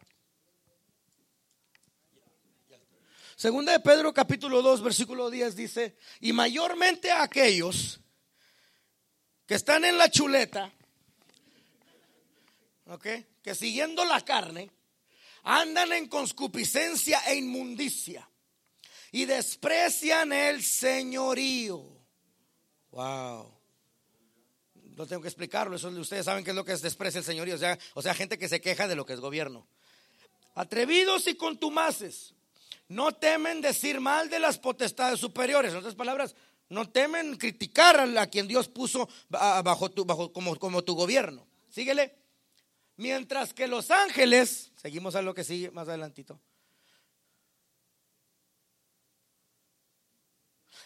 [3.34, 7.98] Segunda de Pedro capítulo 2 versículo 10 dice, y mayormente a aquellos
[9.44, 10.70] que están en la chuleta,
[12.86, 13.06] ¿ok?
[13.42, 14.70] Que siguiendo la carne
[15.42, 18.28] andan en conscupiscencia e inmundicia
[19.12, 21.82] y desprecian el señorío.
[22.90, 23.52] Wow.
[24.96, 27.54] No tengo que explicarlo, eso ustedes saben qué es lo que es desprecia el señorío,
[27.54, 29.66] o sea, o sea, gente que se queja de lo que es gobierno.
[30.54, 32.34] Atrevidos y contumaces,
[32.88, 36.34] no temen decir mal de las potestades superiores, en otras palabras,
[36.68, 41.46] no temen criticar a, quien Dios puso bajo tu, bajo, como, como tu gobierno.
[41.68, 42.19] Síguele.
[43.00, 46.38] Mientras que los ángeles, seguimos a lo que sigue más adelantito.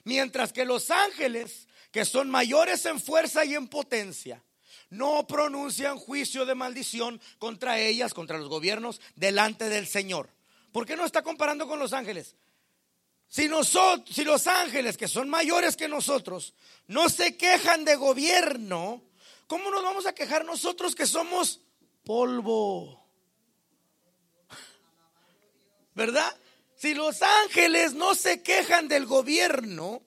[0.04, 4.44] Mientras que los ángeles, que son mayores en fuerza y en potencia,
[4.90, 10.30] no pronuncian juicio de maldición contra ellas, contra los gobiernos, delante del Señor.
[10.70, 12.36] ¿Por qué no está comparando con los ángeles?
[13.26, 16.54] Si, nosotros, si los ángeles, que son mayores que nosotros,
[16.86, 19.02] no se quejan de gobierno,
[19.48, 21.63] ¿cómo nos vamos a quejar nosotros que somos
[22.05, 23.02] polvo.
[25.94, 26.36] ¿Verdad?
[26.76, 30.02] Si los ángeles no se quejan del gobierno,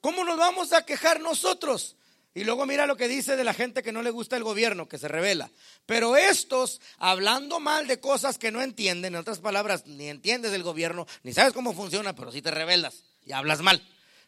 [0.00, 1.96] ¿cómo nos vamos a quejar nosotros?
[2.34, 4.88] Y luego mira lo que dice de la gente que no le gusta el gobierno,
[4.88, 5.50] que se revela.
[5.86, 10.62] Pero estos, hablando mal de cosas que no entienden, en otras palabras, ni entiendes el
[10.62, 13.82] gobierno, ni sabes cómo funciona, pero sí te revelas y hablas mal.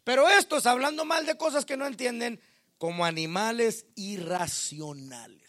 [0.05, 2.41] Pero estos, hablando mal de cosas que no entienden,
[2.79, 5.48] como animales irracionales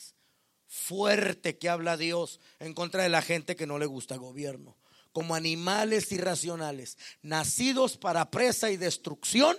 [0.90, 4.76] fuerte que habla Dios en contra de la gente que no le gusta el gobierno.
[5.12, 9.56] Como animales irracionales, nacidos para presa y destrucción,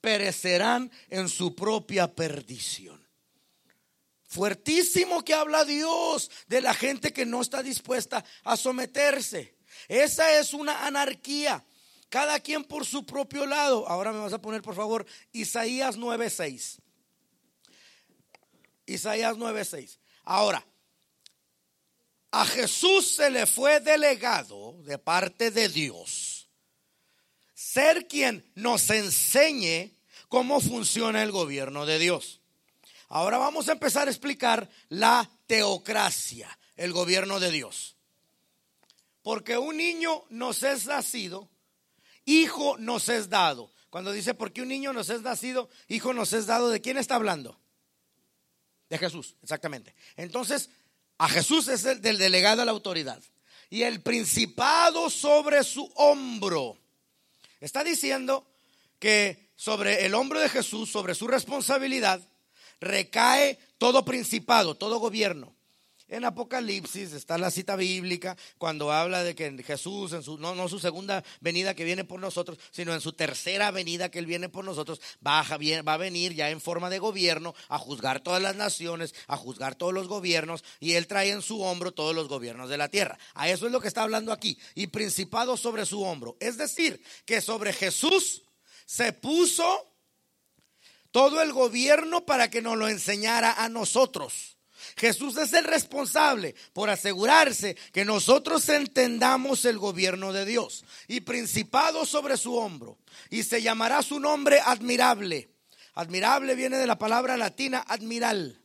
[0.00, 3.06] perecerán en su propia perdición.
[4.26, 9.54] Fuertísimo que habla Dios de la gente que no está dispuesta a someterse.
[9.88, 11.62] Esa es una anarquía.
[12.08, 13.86] Cada quien por su propio lado.
[13.88, 16.78] Ahora me vas a poner, por favor, Isaías 9:6.
[18.86, 19.98] Isaías 9:6.
[20.24, 20.64] Ahora,
[22.30, 26.34] a Jesús se le fue delegado de parte de Dios
[27.54, 29.96] ser quien nos enseñe
[30.28, 32.40] cómo funciona el gobierno de Dios.
[33.08, 37.96] Ahora vamos a empezar a explicar la teocracia, el gobierno de Dios.
[39.22, 41.48] Porque un niño nos es nacido,
[42.24, 43.72] hijo nos es dado.
[43.88, 47.14] Cuando dice porque un niño nos es nacido, hijo nos es dado, ¿de quién está
[47.14, 47.58] hablando?
[48.88, 49.94] De Jesús, exactamente.
[50.16, 50.70] Entonces,
[51.18, 53.22] a Jesús es el del delegado a la autoridad.
[53.70, 56.78] Y el principado sobre su hombro.
[57.60, 58.46] Está diciendo
[58.98, 62.20] que sobre el hombro de Jesús, sobre su responsabilidad,
[62.80, 65.53] recae todo principado, todo gobierno.
[66.14, 70.68] En Apocalipsis está la cita bíblica cuando habla de que Jesús, en su, no, no
[70.68, 74.48] su segunda venida que viene por nosotros, sino en su tercera venida que Él viene
[74.48, 78.40] por nosotros, va a, va a venir ya en forma de gobierno a juzgar todas
[78.40, 82.28] las naciones, a juzgar todos los gobiernos, y Él trae en su hombro todos los
[82.28, 83.18] gobiernos de la tierra.
[83.34, 84.56] A eso es lo que está hablando aquí.
[84.76, 86.36] Y principado sobre su hombro.
[86.38, 88.44] Es decir, que sobre Jesús
[88.86, 89.92] se puso
[91.10, 94.54] todo el gobierno para que nos lo enseñara a nosotros.
[94.96, 102.06] Jesús es el responsable por asegurarse que nosotros entendamos el gobierno de Dios y principado
[102.06, 102.98] sobre su hombro.
[103.30, 105.48] Y se llamará su nombre admirable.
[105.94, 108.60] Admirable viene de la palabra latina admiral.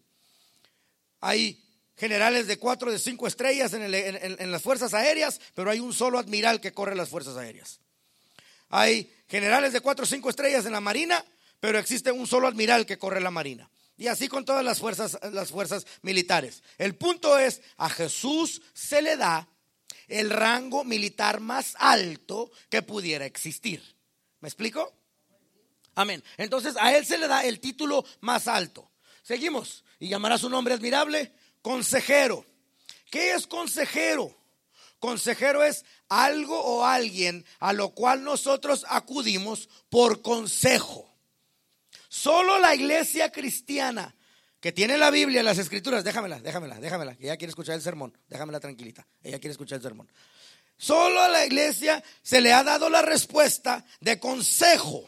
[1.22, 1.64] Hay
[1.96, 6.18] generales de cuatro, de cinco estrellas en, en las fuerzas aéreas, pero hay un solo
[6.18, 7.82] admiral que corre las fuerzas aéreas.
[8.70, 11.24] Hay generales de cuatro o cinco estrellas en la marina,
[11.60, 13.70] pero existe un solo admiral que corre la marina.
[14.00, 16.64] Y así con todas las fuerzas, las fuerzas militares.
[16.78, 19.46] El punto es, a Jesús se le da
[20.08, 23.84] el rango militar más alto que pudiera existir.
[24.40, 24.94] ¿Me explico?
[25.96, 26.24] Amén.
[26.38, 28.90] Entonces a él se le da el título más alto.
[29.22, 29.84] Seguimos.
[30.00, 32.46] Y llamará su nombre admirable, consejero.
[33.12, 34.34] ¿Qué es consejero?
[35.00, 41.09] Consejero es algo o alguien a lo cual nosotros acudimos por consejo.
[42.10, 44.16] Solo la iglesia cristiana
[44.60, 48.60] que tiene la Biblia, las escrituras, déjamela, déjamela, déjamela, ella quiere escuchar el sermón, déjamela
[48.60, 50.12] tranquilita, ella quiere escuchar el sermón.
[50.76, 55.08] Solo a la iglesia se le ha dado la respuesta de consejo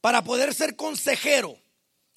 [0.00, 1.56] para poder ser consejero.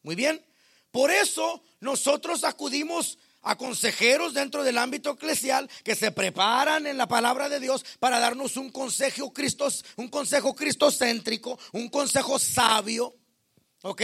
[0.01, 0.43] Muy bien,
[0.91, 7.07] por eso nosotros acudimos a consejeros dentro del ámbito eclesial que se preparan en la
[7.07, 13.13] palabra de Dios para darnos un consejo cristos, un consejo cristocéntrico, un consejo sabio
[13.86, 14.01] ¿Ok?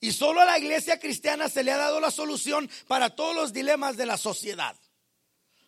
[0.00, 3.52] Y solo a la iglesia cristiana se le ha dado la solución para todos los
[3.52, 4.74] dilemas de la sociedad.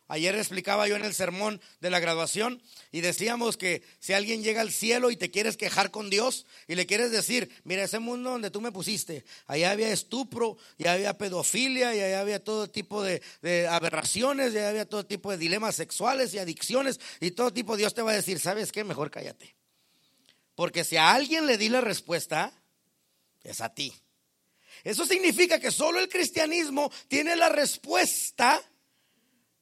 [0.07, 4.63] Ayer explicaba yo en el sermón de la graduación y decíamos que si alguien llega
[4.63, 8.31] al cielo y te quieres quejar con Dios y le quieres decir, mira ese mundo
[8.31, 13.03] donde tú me pusiste, allá había estupro, y había pedofilia, y allá había todo tipo
[13.03, 13.21] de,
[13.69, 18.01] aberraciones, y había todo tipo de dilemas sexuales y adicciones y todo tipo, Dios te
[18.01, 18.85] va a decir, ¿sabes qué?
[18.85, 19.55] Mejor cállate.
[20.55, 22.55] Porque si a alguien le di la respuesta,
[23.43, 23.93] es a ti.
[24.85, 28.63] Eso significa que solo el cristianismo tiene la respuesta,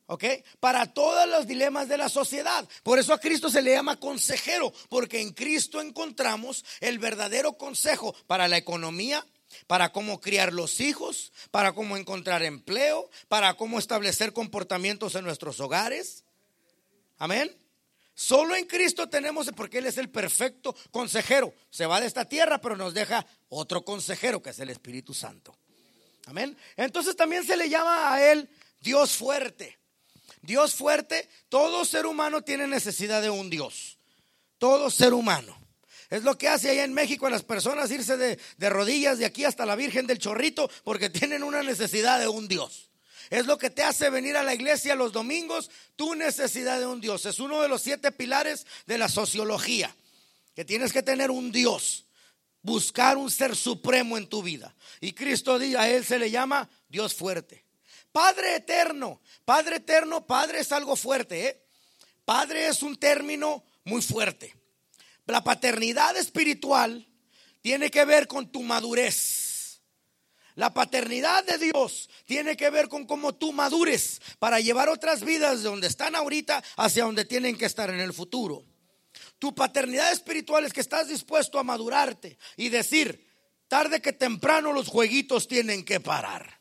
[0.07, 0.25] ¿ok?
[0.61, 2.69] Para todos los dilemas de la sociedad.
[2.83, 8.15] Por eso a Cristo se le llama consejero, porque en Cristo encontramos el verdadero consejo
[8.27, 9.25] para la economía,
[9.67, 15.61] para cómo criar los hijos, para cómo encontrar empleo, para cómo establecer comportamientos en nuestros
[15.61, 16.25] hogares.
[17.19, 17.66] Amén.
[18.19, 21.53] Solo en Cristo tenemos, porque Él es el perfecto consejero.
[21.69, 25.55] Se va de esta tierra, pero nos deja otro consejero, que es el Espíritu Santo.
[26.25, 26.57] Amén.
[26.77, 28.49] Entonces también se le llama a Él
[28.81, 29.79] Dios fuerte.
[30.41, 33.99] Dios fuerte, todo ser humano tiene necesidad de un Dios.
[34.57, 35.55] Todo ser humano.
[36.09, 39.27] Es lo que hace allá en México a las personas irse de, de rodillas de
[39.27, 42.89] aquí hasta la Virgen del Chorrito porque tienen una necesidad de un Dios.
[43.31, 47.01] Es lo que te hace venir a la iglesia los domingos, tu necesidad de un
[47.01, 47.27] Dios.
[47.27, 49.95] Es uno de los siete pilares de la sociología,
[50.55, 52.07] que tienes que tener un Dios,
[52.63, 54.75] buscar un ser supremo en tu vida.
[55.01, 57.65] Y Cristo a él se le llama Dios fuerte.
[58.13, 61.49] Padre eterno, Padre eterno, Padre es algo fuerte.
[61.49, 61.63] ¿eh?
[62.25, 64.57] Padre es un término muy fuerte.
[65.27, 67.07] La paternidad espiritual
[67.61, 69.36] tiene que ver con tu madurez.
[70.57, 75.63] La paternidad de Dios tiene que ver con cómo tú madures para llevar otras vidas
[75.63, 78.65] de donde están ahorita hacia donde tienen que estar en el futuro.
[79.39, 83.31] Tu paternidad espiritual es que estás dispuesto a madurarte y decir,
[83.69, 86.59] tarde que temprano los jueguitos tienen que parar.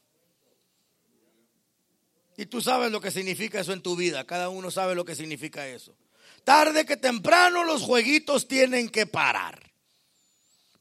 [2.36, 5.16] Y tú sabes lo que significa eso en tu vida, cada uno sabe lo que
[5.16, 5.96] significa eso.
[6.44, 9.72] Tarde que temprano los jueguitos tienen que parar.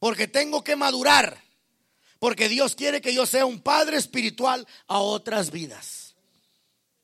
[0.01, 1.44] Porque tengo que madurar.
[2.25, 6.15] Porque Dios quiere que yo sea un padre espiritual a otras vidas.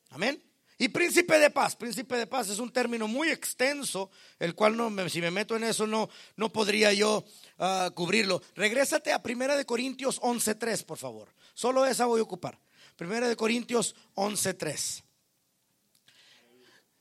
[0.09, 0.41] Amén.
[0.79, 4.09] Y príncipe de paz, príncipe de paz es un término muy extenso,
[4.39, 7.23] el cual no, si me meto en eso no, no podría yo
[7.59, 8.41] ah, cubrirlo.
[8.55, 11.31] Regrésate a Primera de Corintios 11.3, por favor.
[11.53, 12.57] Solo esa voy a ocupar.
[12.95, 15.03] Primera de Corintios 11.3.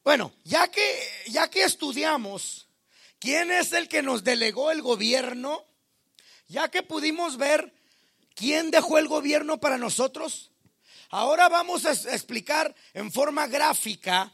[0.04, 2.68] Bueno, ya que, ya que estudiamos
[3.18, 5.64] quién es el que nos delegó el gobierno,
[6.48, 7.79] ya que pudimos ver
[8.34, 10.50] quién dejó el gobierno para nosotros,
[11.10, 14.32] ahora vamos a explicar en forma gráfica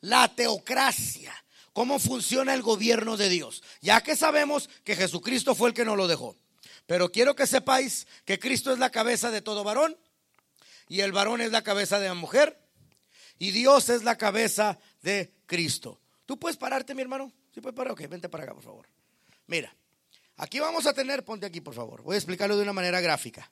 [0.00, 1.32] la teocracia,
[1.72, 5.96] cómo funciona el gobierno de Dios, ya que sabemos que Jesucristo fue el que nos
[5.96, 6.36] lo dejó.
[6.86, 9.96] Pero quiero que sepáis que Cristo es la cabeza de todo varón
[10.88, 12.58] y el varón es la cabeza de la mujer
[13.38, 16.00] y Dios es la cabeza de Cristo.
[16.26, 17.32] ¿Tú puedes pararte, mi hermano?
[17.54, 17.92] ¿Sí puedes parar?
[17.92, 18.88] Ok, vente para acá, por favor.
[19.46, 19.74] Mira,
[20.36, 22.02] aquí vamos a tener, ponte aquí, por favor.
[22.02, 23.50] Voy a explicarlo de una manera gráfica.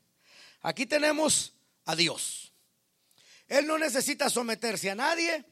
[0.63, 1.55] Aquí tenemos
[1.85, 2.53] a Dios.
[3.49, 5.45] Él no necesita someterse a nadie.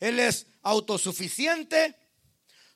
[0.00, 1.94] Él es autosuficiente.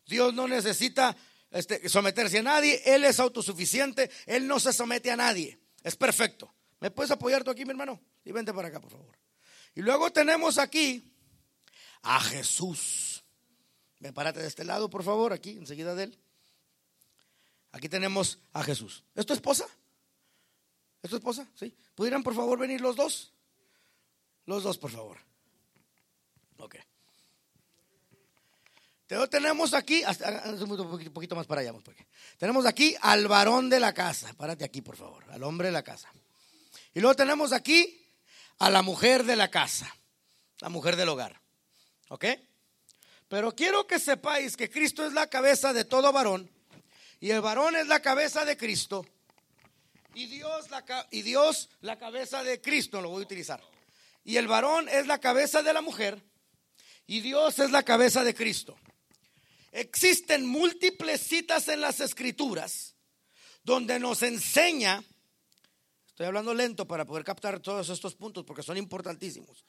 [0.07, 1.16] Dios no necesita
[1.51, 2.82] este, someterse a nadie.
[2.84, 4.11] Él es autosuficiente.
[4.26, 5.59] Él no se somete a nadie.
[5.82, 6.53] Es perfecto.
[6.80, 8.01] ¿Me puedes apoyar tú aquí, mi hermano?
[8.24, 9.16] Y vente para acá, por favor.
[9.74, 11.14] Y luego tenemos aquí
[12.03, 13.24] a Jesús.
[14.01, 16.22] Ven, párate de este lado, por favor, aquí, enseguida de él.
[17.73, 19.03] Aquí tenemos a Jesús.
[19.14, 19.66] ¿Es tu esposa?
[21.03, 21.47] ¿Es tu esposa?
[21.55, 21.75] ¿Sí?
[21.95, 23.33] ¿Pudieran, por favor, venir los dos?
[24.47, 25.18] Los dos, por favor.
[26.59, 26.77] Ok.
[29.07, 31.73] Te- Tenemos aquí, hasta un poquito, más para allá.
[32.39, 34.33] Tenemos aquí al varón de la casa.
[34.35, 35.25] Párate aquí, por favor.
[35.31, 36.11] Al hombre de la casa.
[36.95, 38.07] Y luego tenemos aquí
[38.59, 39.93] a la mujer de la casa.
[40.61, 41.41] La mujer del hogar.
[42.09, 42.27] ¿Ok?
[43.29, 46.51] Pero quiero que sepáis que Cristo es la cabeza de todo varón.
[47.23, 49.07] Y el varón es la cabeza de Cristo.
[50.12, 53.62] Y Dios la, y Dios la cabeza de Cristo, lo voy a utilizar.
[54.25, 56.20] Y el varón es la cabeza de la mujer.
[57.07, 58.77] Y Dios es la cabeza de Cristo.
[59.70, 62.97] Existen múltiples citas en las escrituras
[63.62, 65.01] donde nos enseña,
[66.09, 69.64] estoy hablando lento para poder captar todos estos puntos porque son importantísimos,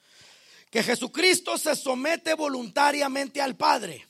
[0.72, 4.08] que Jesucristo se somete voluntariamente al Padre.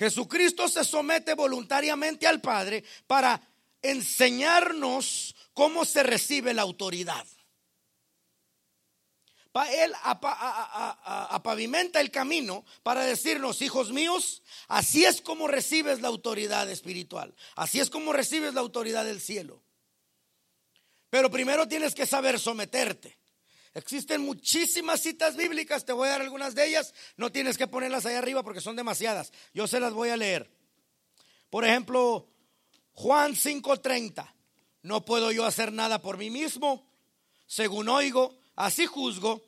[0.00, 3.38] Jesucristo se somete voluntariamente al Padre para
[3.82, 7.26] enseñarnos cómo se recibe la autoridad.
[9.70, 17.34] Él apavimenta el camino para decirnos, hijos míos, así es como recibes la autoridad espiritual,
[17.54, 19.62] así es como recibes la autoridad del cielo.
[21.10, 23.19] Pero primero tienes que saber someterte.
[23.72, 28.04] Existen muchísimas citas bíblicas, te voy a dar algunas de ellas, no tienes que ponerlas
[28.04, 30.50] ahí arriba porque son demasiadas, yo se las voy a leer.
[31.50, 32.28] Por ejemplo,
[32.94, 34.34] Juan 5:30,
[34.82, 36.90] no puedo yo hacer nada por mí mismo,
[37.46, 39.42] según oigo, así juzgo,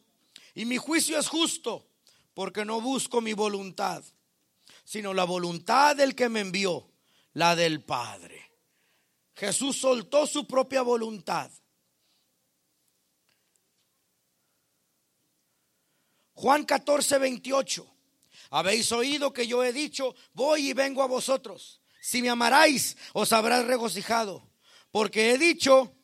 [0.55, 1.89] y mi juicio es justo,
[2.35, 4.05] porque no busco mi voluntad,
[4.85, 6.91] sino la voluntad del que me envió,
[7.33, 8.53] la del Padre.
[9.35, 11.51] Jesús soltó su propia voluntad.
[16.35, 17.87] Juan 14, 28.
[18.51, 21.81] Habéis oído que yo he dicho, voy y vengo a vosotros.
[22.01, 24.47] Si me amaráis, os habrás regocijado.
[24.91, 25.95] Porque he dicho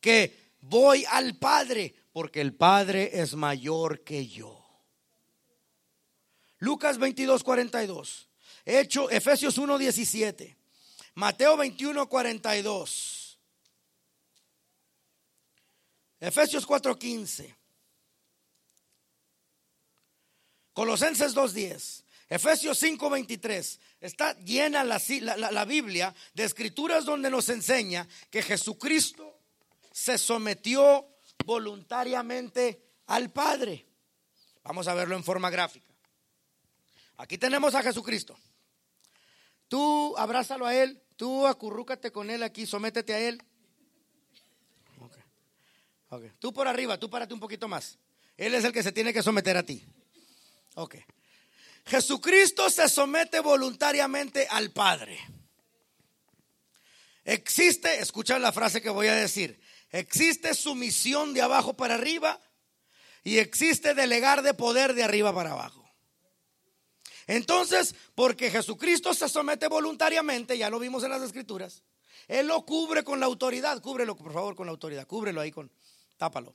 [0.00, 4.62] que voy al Padre, porque el Padre es mayor que yo.
[6.58, 8.28] Lucas 22, 42.
[8.64, 10.56] Hecho, Efesios 1, 17.
[11.14, 13.38] Mateo 21, 42.
[16.20, 17.56] Efesios 4, 15.
[20.76, 23.78] Colosenses 2.10, Efesios 5.23.
[23.98, 25.00] Está llena la,
[25.50, 29.40] la- Biblia de escrituras donde nos enseña que Jesucristo
[29.90, 31.08] se sometió
[31.46, 33.86] voluntariamente al Padre.
[34.64, 35.90] Vamos a verlo en forma gráfica.
[37.16, 38.38] Aquí tenemos a Jesucristo.
[39.68, 43.42] Tú abrázalo a Él, tú acurrúcate con Él aquí, sométete a Él.
[45.00, 45.16] Ok.
[46.10, 46.22] Ok.
[46.38, 47.98] Tú por arriba, tú párate un poquito más.
[48.36, 49.82] Él es el que se tiene que someter a ti.
[50.76, 50.96] Ok.
[51.86, 55.18] Jesucristo se somete voluntariamente al Padre.
[57.24, 59.60] Existe, escucha la frase que voy a decir,
[59.90, 62.40] existe sumisión de abajo para arriba
[63.24, 65.90] y existe delegar de poder de arriba para abajo.
[67.26, 71.82] Entonces, porque Jesucristo se somete voluntariamente, ya lo vimos en las escrituras,
[72.28, 75.72] Él lo cubre con la autoridad, cúbrelo por favor con la autoridad, cúbrelo ahí con,
[76.16, 76.54] tápalo.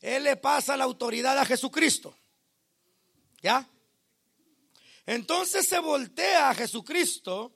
[0.00, 2.14] Él le pasa la autoridad a Jesucristo.
[3.44, 3.68] ¿Ya?
[5.04, 7.54] Entonces se voltea a Jesucristo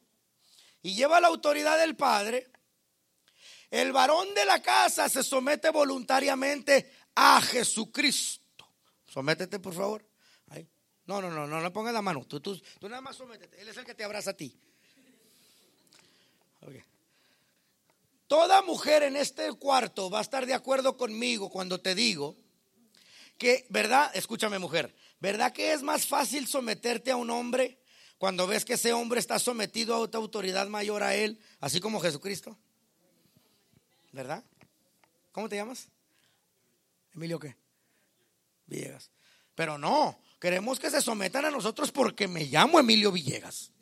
[0.82, 2.53] y lleva la autoridad del Padre.
[3.70, 8.70] El varón de la casa se somete voluntariamente a Jesucristo.
[9.07, 10.07] Sométete, por favor.
[11.07, 12.22] No, no, no, no le pongas la mano.
[12.26, 13.59] Tú, tú, tú nada más sométete.
[13.62, 14.55] Él es el que te abraza a ti.
[18.26, 22.36] Toda mujer en este cuarto va a estar de acuerdo conmigo cuando te digo
[23.39, 24.11] que, ¿verdad?
[24.12, 27.79] Escúchame mujer, ¿verdad que es más fácil someterte a un hombre
[28.19, 32.01] cuando ves que ese hombre está sometido a otra autoridad mayor a él, así como
[32.01, 32.59] Jesucristo?
[34.12, 34.45] ¿Verdad?
[35.33, 35.89] ¿Cómo te llamas?
[37.14, 37.57] Emilio qué?
[38.66, 39.11] Villegas.
[39.55, 43.73] Pero no, queremos que se sometan a nosotros porque me llamo Emilio Villegas.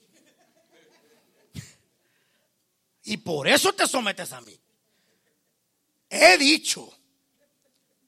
[3.05, 4.59] Y por eso te sometes a mí.
[6.11, 6.93] He dicho.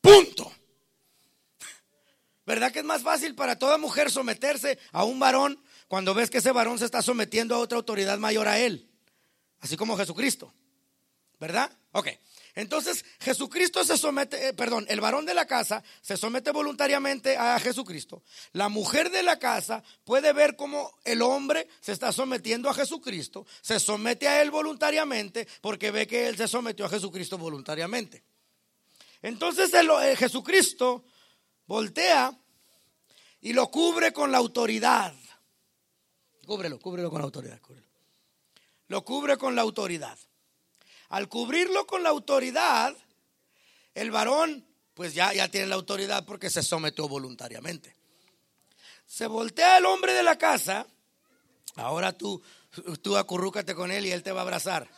[0.00, 0.52] Punto.
[2.48, 6.38] ¿Verdad que es más fácil para toda mujer someterse a un varón cuando ves que
[6.38, 8.88] ese varón se está sometiendo a otra autoridad mayor a él?
[9.60, 10.50] Así como Jesucristo.
[11.38, 11.70] ¿Verdad?
[11.92, 12.08] Ok.
[12.54, 17.60] Entonces Jesucristo se somete, eh, perdón, el varón de la casa se somete voluntariamente a
[17.60, 18.22] Jesucristo.
[18.52, 23.46] La mujer de la casa puede ver cómo el hombre se está sometiendo a Jesucristo,
[23.60, 28.24] se somete a él voluntariamente porque ve que él se sometió a Jesucristo voluntariamente.
[29.20, 31.04] Entonces el, eh, Jesucristo
[31.68, 32.36] voltea
[33.40, 35.14] y lo cubre con la autoridad.
[36.44, 37.60] Cúbrelo, cúbrelo con la autoridad.
[38.88, 40.18] Lo cubre con la autoridad.
[41.10, 42.96] Al cubrirlo con la autoridad,
[43.94, 47.94] el varón pues ya, ya tiene la autoridad porque se sometió voluntariamente.
[49.06, 50.86] Se voltea el hombre de la casa,
[51.76, 52.42] ahora tú,
[53.00, 54.88] tú acurrúcate con él y él te va a abrazar.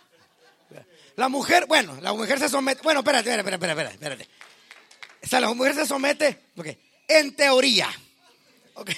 [1.16, 4.28] La mujer, bueno, la mujer se somete, bueno, espérate, espérate, espérate, espérate.
[5.22, 6.66] O sea, la mujer se somete, ok,
[7.08, 7.88] en teoría.
[8.74, 8.96] Okay.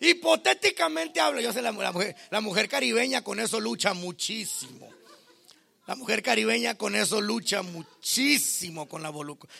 [0.00, 4.90] Hipotéticamente hablo, yo sé, la, mujer, la mujer caribeña con eso lucha muchísimo.
[5.86, 9.12] La mujer caribeña con eso lucha muchísimo con, la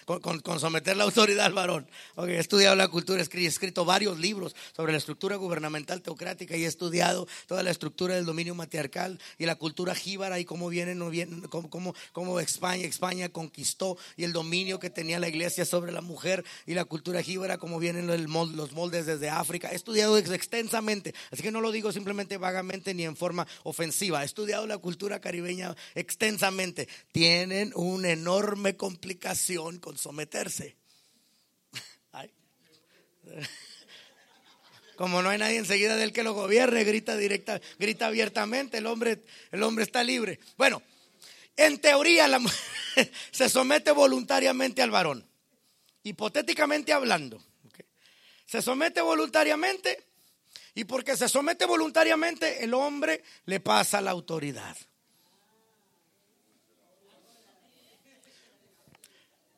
[0.04, 1.86] con, con, someter la autoridad al varón.
[2.26, 6.66] he estudiado la cultura, he escrito varios libros sobre la estructura gubernamental teocrática y he
[6.66, 11.10] estudiado toda la estructura del dominio matriarcal y la cultura jíbara y cómo viene, no
[11.10, 16.00] viene, cómo, cómo, España, España conquistó y el dominio que tenía la iglesia sobre la
[16.00, 19.70] mujer y la cultura jíbara, cómo vienen los moldes desde África.
[19.70, 24.22] He estudiado extensamente, así que no lo digo simplemente vagamente ni en forma ofensiva.
[24.22, 26.15] He estudiado la cultura caribeña extensamente
[27.12, 30.76] tienen una enorme complicación con someterse.
[34.96, 39.22] Como no hay nadie enseguida del que lo gobierne, grita directa, grita abiertamente, el hombre,
[39.52, 40.40] el hombre está libre.
[40.56, 40.82] Bueno,
[41.56, 42.58] en teoría la mujer
[43.30, 45.26] se somete voluntariamente al varón.
[46.02, 47.42] Hipotéticamente hablando.
[48.46, 50.04] Se somete voluntariamente
[50.76, 54.76] y porque se somete voluntariamente, el hombre le pasa la autoridad.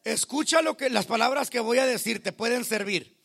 [0.08, 3.18] Escucha lo que las palabras que voy a decir te pueden servir.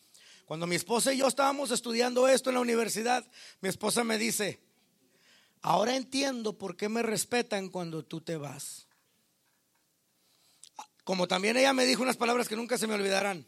[0.45, 3.25] Cuando mi esposa y yo estábamos estudiando esto en la universidad,
[3.61, 4.59] mi esposa me dice,
[5.61, 8.87] ahora entiendo por qué me respetan cuando tú te vas.
[11.05, 13.47] Como también ella me dijo unas palabras que nunca se me olvidarán.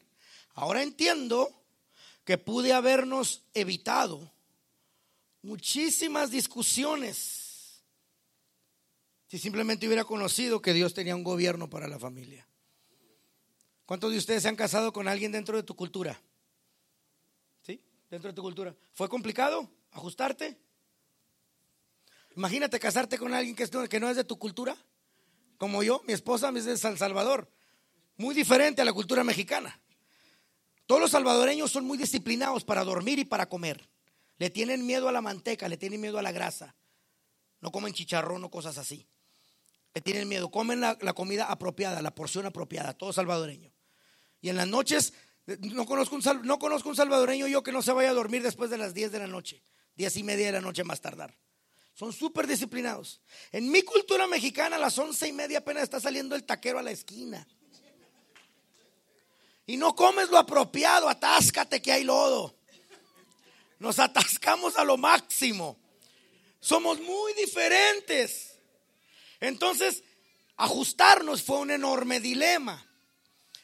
[0.54, 1.50] Ahora entiendo
[2.24, 4.32] que pude habernos evitado
[5.42, 7.84] muchísimas discusiones
[9.28, 12.48] si simplemente hubiera conocido que Dios tenía un gobierno para la familia.
[13.86, 16.20] ¿Cuántos de ustedes se han casado con alguien dentro de tu cultura?
[17.62, 17.80] ¿Sí?
[18.10, 18.76] Dentro de tu cultura.
[18.94, 20.58] ¿Fue complicado ajustarte?
[22.36, 24.76] Imagínate casarte con alguien que, no es de tu cultura.
[25.58, 27.50] Como yo, mi esposa es de San Salvador.
[28.18, 29.80] Muy diferente a la cultura mexicana.
[30.86, 33.90] Todos los salvadoreños son muy disciplinados para dormir y para comer.
[34.38, 36.76] Le tienen miedo a la manteca, le tienen miedo a la grasa.
[37.62, 39.08] No comen chicharrón o cosas así.
[39.94, 40.52] Le tienen miedo.
[40.52, 43.74] Comen la, la comida apropiada, la porción apropiada, todo salvadoreño.
[44.42, 45.14] Y en las noches,
[45.46, 48.70] no conozco, un, no conozco un salvadoreño yo que no se vaya a dormir después
[48.70, 49.62] de las 10 de la noche,
[49.96, 51.36] 10 y media de la noche más tardar.
[51.94, 53.22] Son súper disciplinados.
[53.52, 56.84] En mi cultura mexicana, a las once y media apenas está saliendo el taquero a
[56.84, 57.48] la esquina.
[59.66, 62.56] Y no comes lo apropiado, atáscate que hay lodo.
[63.80, 65.80] Nos atascamos a lo máximo.
[66.60, 68.60] Somos muy diferentes.
[69.40, 70.04] Entonces,
[70.58, 72.86] ajustarnos fue un enorme dilema.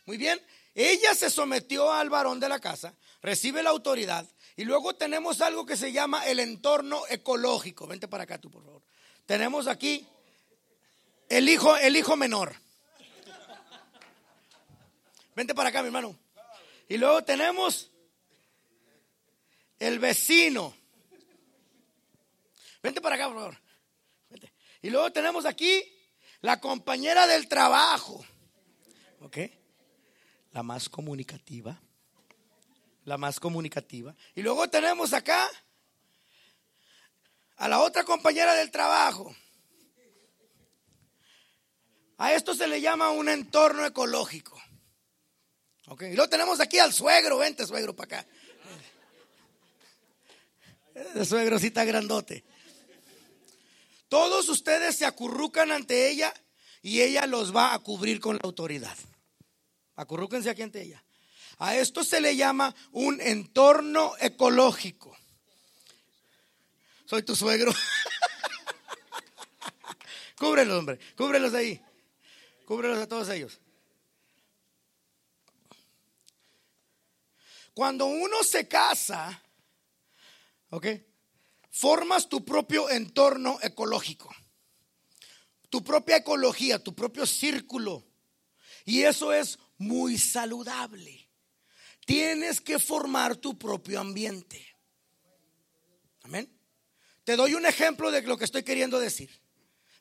[0.06, 0.42] Muy bien,
[0.74, 5.66] ella se sometió al varón de la casa, recibe la autoridad y luego tenemos algo
[5.66, 7.88] que se llama el entorno ecológico.
[7.88, 8.82] Vente para acá tú, por favor.
[9.26, 10.08] Tenemos aquí
[11.30, 12.54] el hijo, el hijo menor.
[15.36, 16.18] Vente para acá, mi hermano.
[16.88, 17.90] Y luego tenemos
[19.80, 20.76] el vecino.
[22.84, 23.58] Vente para acá, por favor.
[24.82, 25.84] Y luego tenemos aquí
[26.42, 28.26] la compañera del trabajo.
[29.22, 29.38] ¿Ok?
[30.52, 31.82] La más comunicativa.
[33.06, 34.16] La más comunicativa.
[34.36, 35.49] Y luego tenemos acá
[37.58, 39.36] a la otra compañera del trabajo.
[42.18, 44.62] A esto se le llama un entorno ecológico.
[45.88, 48.30] Ok, y luego tenemos aquí al suegro, vente suegro para acá.
[50.93, 52.43] El grandote.
[54.08, 56.34] Todos ustedes se acurrucan ante ella
[56.82, 58.97] y ella los va a cubrir con la autoridad.
[60.02, 61.04] Acurrúquense aquí ante ella.
[61.60, 65.16] A esto se le llama un entorno ecológico.
[67.06, 67.72] Soy tu suegro.
[70.39, 70.97] cúbrelos, hombre.
[71.16, 71.80] Cúbrelos ahí.
[72.66, 73.60] Cúbrelos a todos ellos.
[77.76, 79.39] Cuando uno se casa,
[80.72, 80.88] ¿ok?
[81.70, 84.34] Formas tu propio entorno ecológico,
[85.70, 88.04] tu propia ecología, tu propio círculo.
[88.84, 91.28] Y eso es muy saludable.
[92.06, 94.66] Tienes que formar tu propio ambiente.
[96.24, 96.50] Amén.
[97.24, 99.42] Te doy un ejemplo de lo que estoy queriendo decir.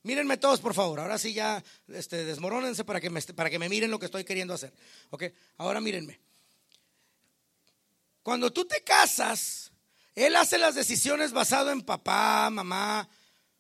[0.03, 1.01] Mírenme todos, por favor.
[1.01, 4.25] Ahora sí ya este, desmorónense para que, me, para que me miren lo que estoy
[4.25, 4.73] queriendo hacer.
[5.11, 5.25] ¿Ok?
[5.59, 6.21] Ahora mírenme.
[8.23, 9.73] Cuando tú te casas,
[10.15, 13.09] él hace las decisiones basado en papá, mamá,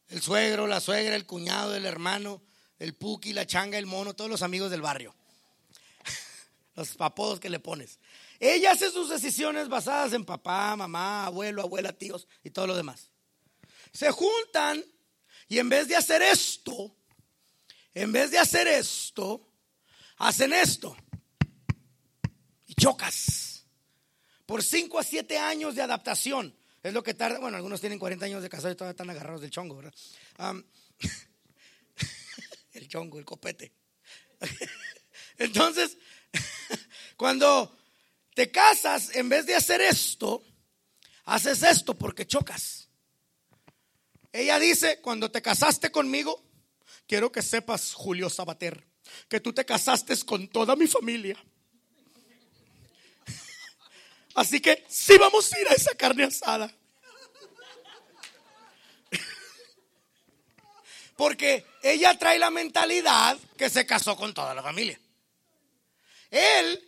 [0.09, 2.43] el suegro, la suegra, el cuñado, el hermano,
[2.79, 5.14] el puki, la changa, el mono, todos los amigos del barrio.
[6.75, 7.99] Los apodos que le pones.
[8.39, 13.11] Ella hace sus decisiones basadas en papá, mamá, abuelo, abuela, tíos y todo lo demás.
[13.93, 14.85] Se juntan
[15.49, 16.97] y en vez de hacer esto,
[17.93, 19.53] en vez de hacer esto,
[20.18, 20.97] hacen esto.
[22.66, 23.51] Y chocas
[24.51, 26.57] por 5 a 7 años de adaptación.
[26.83, 29.43] Es lo que tarda, bueno, algunos tienen 40 años de casado y todavía están agarrados
[29.43, 29.95] del chongo, ¿verdad?
[32.73, 33.73] el chongo, el copete.
[35.39, 35.99] Entonces,
[37.21, 37.77] cuando
[38.35, 40.43] te casas, en vez de hacer esto,
[41.25, 42.89] haces esto porque chocas.
[44.33, 46.43] Ella dice, cuando te casaste conmigo,
[47.07, 48.87] quiero que sepas, Julio Sabater,
[49.29, 51.37] que tú te casaste con toda mi familia.
[54.35, 56.75] Así que sí vamos a ir a esa carne asada.
[61.16, 64.99] Porque ella trae la mentalidad que se casó con toda la familia.
[66.31, 66.87] Él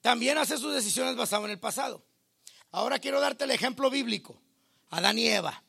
[0.00, 2.02] también hace sus decisiones basadas en el pasado.
[2.70, 4.40] Ahora quiero darte el ejemplo bíblico.
[4.90, 5.62] Adán y Eva.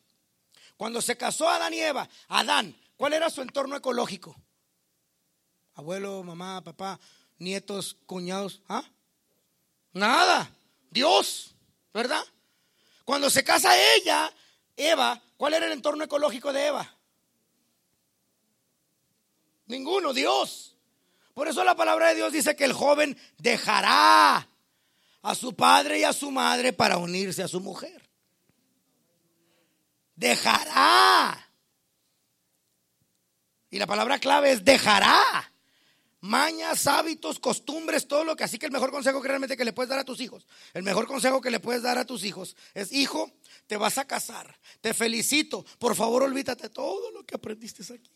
[0.78, 4.36] Cuando se casó Adán y Eva, Adán, ¿cuál era su entorno ecológico?
[5.76, 7.00] Abuelo, mamá, papá,
[7.38, 8.84] nietos, cuñados, ¿ah?
[9.94, 10.52] Nada.
[10.90, 11.56] Dios,
[11.94, 12.24] ¿verdad?
[13.06, 14.32] Cuando se casa ella,
[14.76, 16.96] Eva, ¿cuál era el entorno ecológico de Eva?
[19.68, 20.71] Ninguno, Dios.
[21.34, 24.48] Por eso la palabra de Dios dice que el joven dejará
[25.22, 28.10] a su padre y a su madre para unirse a su mujer.
[30.16, 31.50] Dejará.
[33.70, 35.52] Y la palabra clave es dejará
[36.22, 39.74] mañas, hábitos, costumbres, todo lo que así que el mejor consejo que realmente que le
[39.74, 42.56] puedes dar a tus hijos, el mejor consejo que le puedes dar a tus hijos
[42.74, 43.32] es, hijo,
[43.68, 48.12] te vas a casar, te felicito, por favor olvídate todo lo que aprendiste aquí.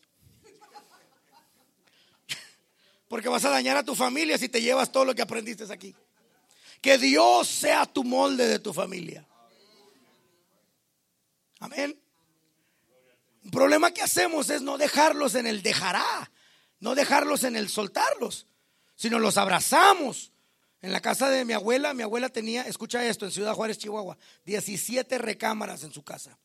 [3.08, 5.95] Porque vas a dañar a tu familia si te llevas todo lo que aprendiste aquí.
[6.82, 9.28] Que Dios sea tu molde de tu familia.
[11.60, 11.99] Amén.
[13.43, 16.32] Un problema que hacemos es no dejarlos en el dejará.
[16.80, 18.47] No dejarlos en el soltarlos,
[18.95, 20.32] sino los abrazamos.
[20.82, 24.18] En la casa de mi abuela, mi abuela tenía, escucha esto, en Ciudad Juárez, Chihuahua,
[24.45, 26.38] 17 recámaras en su casa.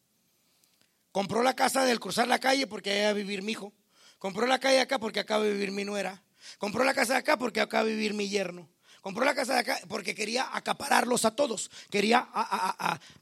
[1.12, 3.74] Compró la casa del cruzar la calle porque allá a vivir mi hijo.
[4.18, 6.22] Compró la calle acá porque acá va a vivir mi nuera.
[6.58, 8.68] Compró la casa de acá porque acá vivir mi yerno.
[9.00, 11.70] Compró la casa de acá porque quería acapararlos a todos.
[11.90, 12.28] Quería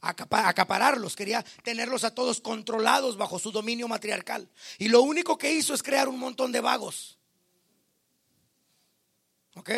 [0.01, 1.15] acapararlos.
[1.15, 4.49] Quería tenerlos a todos controlados bajo su dominio matriarcal.
[4.77, 7.17] Y lo único que hizo es crear un montón de vagos.
[9.55, 9.71] ¿Ok?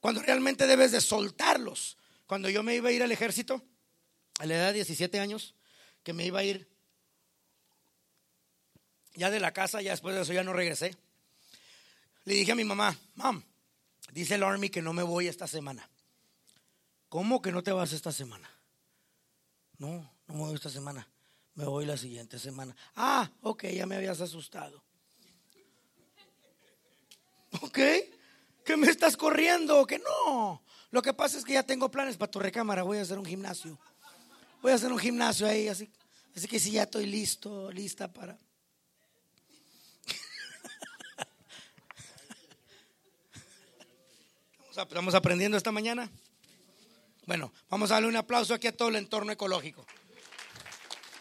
[0.00, 1.96] Cuando realmente debes de soltarlos.
[2.26, 3.62] Cuando yo me iba a ir al ejército,
[4.38, 5.54] a la edad de 17 años,
[6.02, 6.68] que me iba a ir
[9.14, 10.96] ya de la casa, ya después de eso ya no regresé.
[12.28, 13.42] Le dije a mi mamá, mam,
[14.12, 15.88] Dice el Army que no me voy esta semana.
[17.08, 18.50] ¿Cómo que no te vas esta semana?
[19.78, 21.08] No, no me voy esta semana.
[21.54, 22.76] Me voy la siguiente semana.
[22.96, 24.84] Ah, ok, ya me habías asustado.
[27.62, 27.78] ¿Ok?
[28.62, 29.86] ¿Que me estás corriendo?
[29.86, 30.62] Que no.
[30.90, 32.82] Lo que pasa es que ya tengo planes para tu recámara.
[32.82, 33.78] Voy a hacer un gimnasio.
[34.60, 35.90] Voy a hacer un gimnasio ahí, así.
[36.36, 38.38] Así que si ya estoy listo, lista para.
[44.82, 46.08] Estamos aprendiendo esta mañana.
[47.26, 49.84] Bueno, vamos a darle un aplauso aquí a todo el entorno ecológico.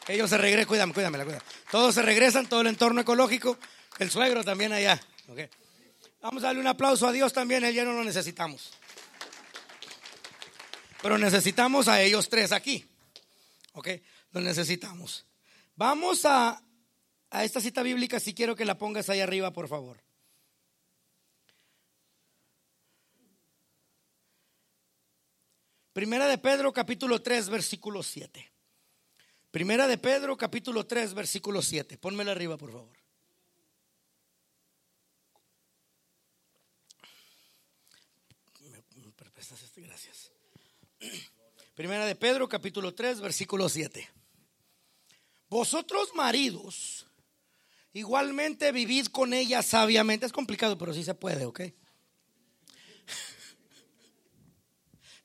[0.08, 1.43] Ellos se regresan, cuídame, cuídame, cuídame.
[1.72, 3.58] Todos se regresan, todo el entorno ecológico.
[3.97, 5.01] El suegro también allá.
[6.22, 8.74] Vamos a darle un aplauso a Dios también, él ya no lo necesitamos.
[11.01, 12.86] Pero necesitamos a ellos tres aquí.
[13.74, 13.89] ¿Ok?
[14.34, 15.26] Lo necesitamos.
[15.76, 16.62] Vamos a,
[17.32, 20.07] a esta cita bíblica, si quiero que la pongas ahí arriba, por favor.
[25.98, 28.52] Primera de Pedro capítulo 3 versículo 7.
[29.50, 31.98] Primera de Pedro capítulo 3 versículo 7.
[31.98, 32.95] Pónmela arriba, por favor.
[39.78, 40.32] Gracias.
[41.74, 44.08] Primera de Pedro capítulo 3 versículo 7.
[45.50, 47.08] Vosotros maridos,
[47.93, 50.28] igualmente vivid con ella sabiamente.
[50.28, 51.62] Es complicado, pero sí se puede, ¿ok?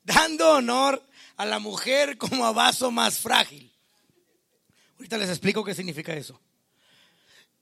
[0.03, 1.05] Dando honor
[1.37, 3.71] a la mujer como a vaso más frágil.
[4.97, 6.39] Ahorita les explico qué significa eso.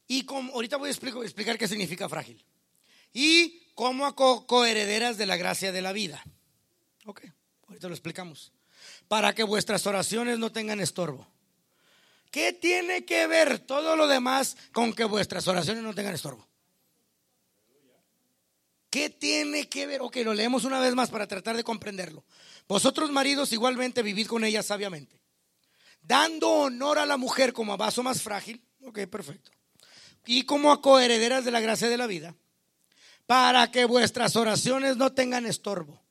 [0.07, 2.43] Y como, ahorita voy a explicar, qué significa frágil.
[3.13, 6.23] Y como a coherederas de la gracia de la vida.
[7.05, 7.23] Ok,
[7.67, 8.51] ahorita lo explicamos.
[9.07, 11.27] Para que vuestras oraciones no tengan estorbo.
[12.29, 16.47] ¿Qué tiene que ver todo lo demás con que vuestras oraciones no tengan estorbo?
[18.91, 20.01] ¿Qué tiene que ver?
[20.01, 22.25] Ok, lo leemos una vez más para tratar de comprenderlo.
[22.67, 25.21] Vosotros maridos igualmente vivid con ella sabiamente,
[26.01, 29.49] dando honor a la mujer como a vaso más frágil, ok, perfecto,
[30.25, 32.35] y como a coherederas de la gracia de la vida,
[33.25, 36.03] para que vuestras oraciones no tengan estorbo.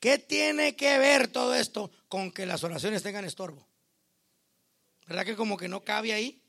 [0.00, 3.68] ¿Qué tiene que ver todo esto con que las oraciones tengan estorbo?
[5.06, 6.42] ¿Verdad que como que no cabe ahí?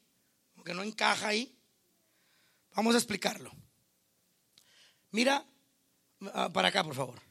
[0.53, 1.53] Como que no encaja ahí.
[2.73, 3.51] Vamos a explicarlo.
[5.11, 5.45] Mira
[6.53, 7.21] para acá, por favor.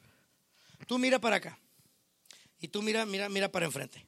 [0.86, 1.59] Tú mira para acá.
[2.59, 4.07] Y tú mira, mira, mira para enfrente.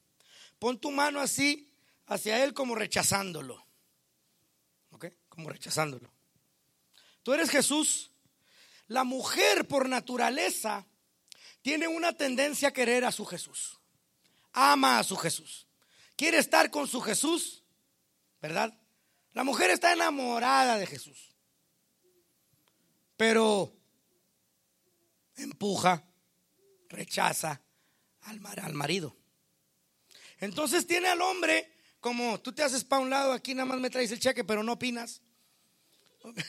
[0.59, 1.70] Pon tu mano así
[2.07, 3.66] hacia él como rechazándolo.
[4.91, 5.07] ¿Ok?
[5.28, 6.11] Como rechazándolo.
[7.22, 8.11] Tú eres Jesús.
[8.89, 10.87] La mujer por naturaleza
[11.61, 13.78] tiene una tendencia a querer a su Jesús.
[14.53, 15.66] Ama a su Jesús.
[16.16, 17.64] Quiere estar con su Jesús.
[18.41, 18.78] ¿Verdad?
[19.32, 21.34] La mujer está enamorada de Jesús.
[23.16, 23.76] Pero
[25.37, 26.05] empuja,
[26.89, 27.61] rechaza
[28.22, 29.16] al, al marido.
[30.39, 33.91] Entonces tiene al hombre como tú te haces para un lado, aquí nada más me
[33.91, 35.20] traes el cheque, pero no opinas.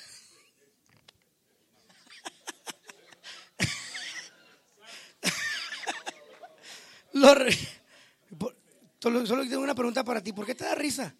[9.25, 11.15] solo tengo una pregunta para ti, ¿por qué te da risa?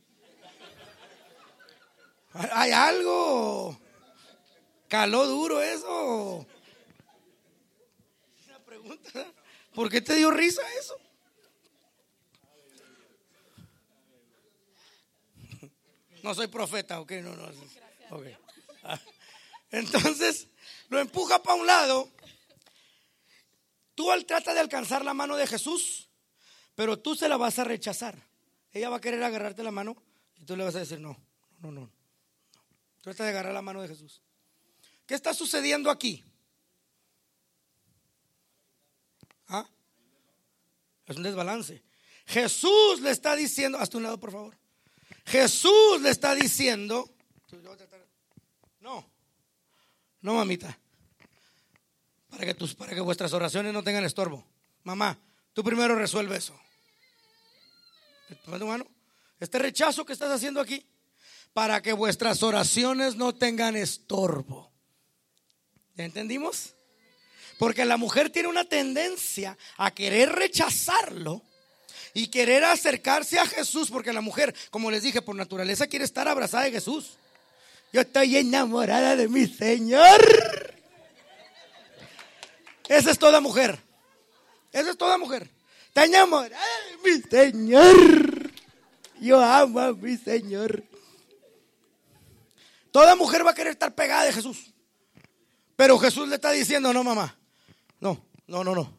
[2.34, 3.80] ¿Hay algo?
[4.88, 6.45] ¿Caló duro eso?
[9.74, 10.98] ¿Por qué te dio risa eso?
[16.24, 17.45] No soy profeta, ok, no, no.
[18.84, 19.00] Ah,
[19.72, 20.48] entonces
[20.89, 22.10] lo empuja para un lado.
[23.95, 26.10] Tú al trata de alcanzar la mano de Jesús,
[26.76, 28.16] pero tú se la vas a rechazar.
[28.72, 29.95] Ella va a querer agarrarte la mano
[30.38, 31.18] y tú le vas a decir no,
[31.60, 31.82] no, no.
[31.82, 31.91] no.
[33.02, 34.22] Trata de agarrar la mano de Jesús.
[35.06, 36.24] ¿Qué está sucediendo aquí?
[39.50, 39.68] ¿Ah?
[41.06, 41.84] Es un desbalance.
[42.26, 44.58] Jesús le está diciendo, hasta un lado por favor.
[45.26, 47.10] Jesús le está diciendo,
[48.82, 49.10] no,
[50.22, 50.78] no mamita,
[52.30, 54.45] para que, tus, para que vuestras oraciones no tengan estorbo.
[54.84, 55.18] Mamá,
[55.54, 56.58] tú primero resuelve eso.
[59.39, 60.86] Este rechazo que estás haciendo aquí,
[61.54, 64.72] para que vuestras oraciones no tengan estorbo.
[65.95, 66.77] ¿Ya entendimos?
[67.58, 71.41] Porque la mujer tiene una tendencia a querer rechazarlo
[72.14, 76.28] y querer acercarse a Jesús, porque la mujer, como les dije, por naturaleza quiere estar
[76.28, 77.18] abrazada de Jesús.
[77.91, 80.76] Yo estoy enamorada de mi Señor.
[82.88, 83.80] Esa es toda mujer.
[84.72, 85.49] Esa es toda mujer.
[85.88, 86.64] Está enamorada
[87.03, 88.51] de mi Señor.
[89.20, 90.84] Yo amo a mi Señor.
[92.91, 94.74] Toda mujer va a querer estar pegada de Jesús.
[95.76, 97.38] Pero Jesús le está diciendo, no, mamá,
[98.00, 98.98] no, no, no, no.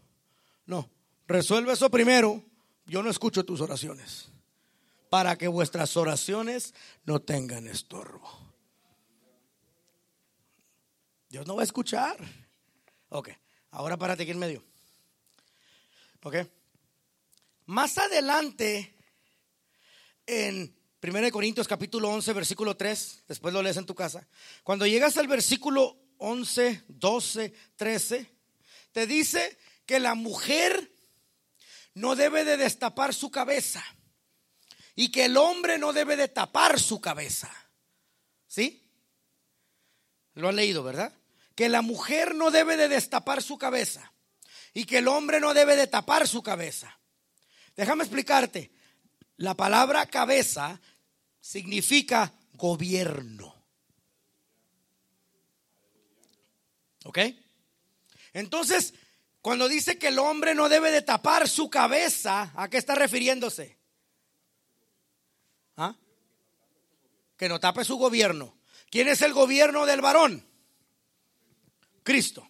[0.66, 0.90] No.
[1.26, 2.42] Resuelve eso primero.
[2.86, 4.28] Yo no escucho tus oraciones.
[5.10, 6.74] Para que vuestras oraciones
[7.04, 8.28] no tengan estorbo.
[11.28, 12.16] Dios no va a escuchar.
[13.10, 13.30] Ok.
[13.70, 14.64] Ahora párate aquí en medio.
[16.22, 16.36] Ok.
[17.66, 18.94] Más adelante,
[20.26, 24.26] en 1 Corintios capítulo 11, versículo 3, después lo lees en tu casa.
[24.62, 28.37] Cuando llegas al versículo 11, 12, 13
[28.98, 30.90] te dice que la mujer
[31.94, 33.84] no debe de destapar su cabeza
[34.96, 37.48] y que el hombre no debe de tapar su cabeza.
[38.48, 38.90] ¿Sí?
[40.34, 41.12] Lo han leído, ¿verdad?
[41.54, 44.12] Que la mujer no debe de destapar su cabeza
[44.74, 46.98] y que el hombre no debe de tapar su cabeza.
[47.76, 48.72] Déjame explicarte.
[49.36, 50.80] La palabra cabeza
[51.40, 53.64] significa gobierno.
[57.04, 57.18] ¿Ok?
[58.38, 58.94] Entonces,
[59.40, 63.76] cuando dice que el hombre no debe de tapar su cabeza, ¿a qué está refiriéndose?
[65.76, 65.96] ¿Ah?
[67.36, 68.56] Que no tape su gobierno.
[68.90, 70.46] ¿Quién es el gobierno del varón?
[72.04, 72.48] Cristo.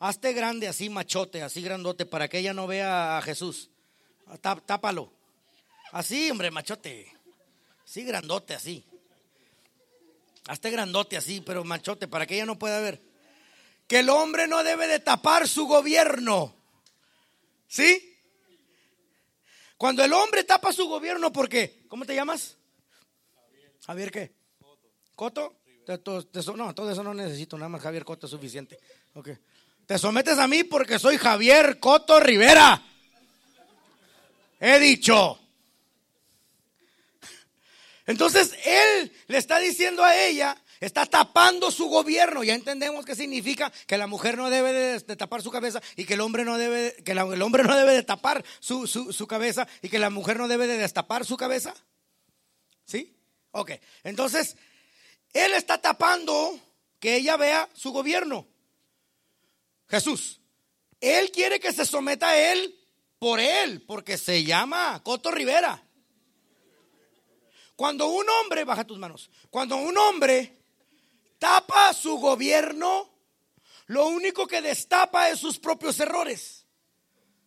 [0.00, 3.70] Hazte grande así, machote, así grandote, para que ella no vea a Jesús.
[4.40, 5.12] Tápalo.
[5.92, 7.12] Así, hombre, machote.
[7.84, 8.84] Así grandote, así.
[10.48, 13.00] Hazte grandote así, pero machote, para que ella no pueda ver.
[13.86, 16.54] Que el hombre no debe de tapar su gobierno.
[17.68, 18.16] ¿Sí?
[19.76, 21.84] Cuando el hombre tapa su gobierno, ¿por qué?
[21.88, 22.56] ¿Cómo te llamas?
[23.86, 24.32] Javier, qué?
[25.14, 25.56] Coto.
[26.56, 28.78] no, todo eso no necesito, nada más Javier Coto es suficiente.
[29.14, 29.38] Okay.
[29.86, 32.82] Te sometes a mí porque soy Javier Coto Rivera.
[34.58, 35.38] He dicho.
[38.06, 42.44] Entonces él le está diciendo a ella, está tapando su gobierno.
[42.44, 46.14] Ya entendemos qué significa que la mujer no debe de, tapar su cabeza y que
[46.14, 49.88] el hombre no debe, que el hombre no debe de tapar su, su cabeza y
[49.88, 51.74] que la mujer no debe de destapar su cabeza.
[52.84, 53.16] ¿Sí?
[53.52, 53.72] Ok.
[54.04, 54.56] Entonces,
[55.32, 56.58] él está tapando
[56.98, 58.46] que ella vea su gobierno.
[59.88, 60.40] Jesús.
[61.00, 62.74] Él quiere que se someta a él
[63.18, 65.82] por él, porque se llama Coto Rivera.
[67.76, 70.56] Cuando un hombre, baja tus manos, cuando un hombre
[71.38, 73.10] tapa su gobierno,
[73.86, 76.66] lo único que destapa es sus propios errores.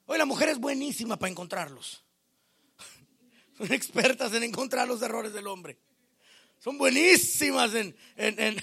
[0.05, 2.03] Hoy la mujer es buenísima para encontrarlos.
[3.57, 5.77] Son expertas en encontrar los errores del hombre.
[6.59, 8.61] Son buenísimas en, en,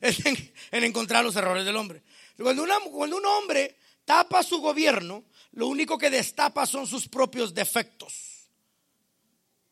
[0.84, 2.02] encontrar los errores del hombre.
[2.36, 8.50] Cuando, cuando un hombre tapa su gobierno, lo único que destapa son sus propios defectos.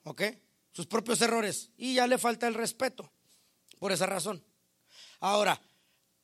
[0.04, 0.22] ¿Ok?
[0.72, 1.70] Sus propios errores.
[1.76, 3.12] Y ya le falta el respeto.
[3.78, 4.42] Por esa razón.
[5.20, 5.60] Ahora,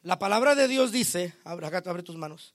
[0.03, 2.55] la palabra de Dios dice, abre, acá, abre tus manos.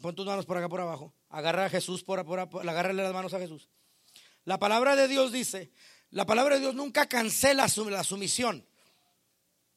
[0.00, 1.12] Pon tus manos por acá por abajo.
[1.28, 3.68] Agarra a Jesús por, por, por agárrale las manos a Jesús.
[4.44, 5.70] La palabra de Dios dice,
[6.10, 8.66] la palabra de Dios nunca cancela la sumisión.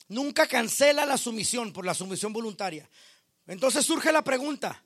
[0.09, 2.89] Nunca cancela la sumisión por la sumisión voluntaria.
[3.45, 4.83] Entonces surge la pregunta,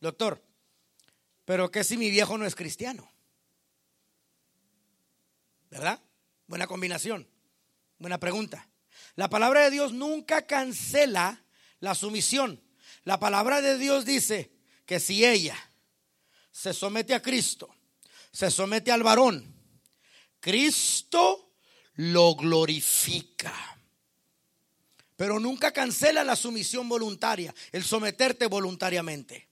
[0.00, 0.42] doctor,
[1.44, 3.10] pero ¿qué si mi viejo no es cristiano?
[5.70, 6.00] ¿Verdad?
[6.46, 7.26] Buena combinación.
[7.98, 8.69] Buena pregunta.
[9.20, 11.44] La palabra de Dios nunca cancela
[11.80, 12.58] la sumisión.
[13.04, 14.50] La palabra de Dios dice
[14.86, 15.58] que si ella
[16.50, 17.68] se somete a Cristo,
[18.32, 19.54] se somete al varón,
[20.40, 21.52] Cristo
[21.96, 23.52] lo glorifica.
[25.16, 29.50] Pero nunca cancela la sumisión voluntaria, el someterte voluntariamente.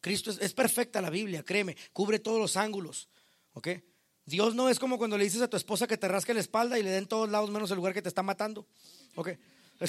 [0.00, 3.08] Cristo es, perfecta la Biblia, créeme, cubre todos los ángulos.
[3.54, 3.66] ¿Ok?
[4.24, 6.78] Dios no es como cuando le dices a tu esposa que te rasque la espalda
[6.78, 8.66] y le den todos lados menos el lugar que te está matando.
[9.14, 9.30] ¿Ok?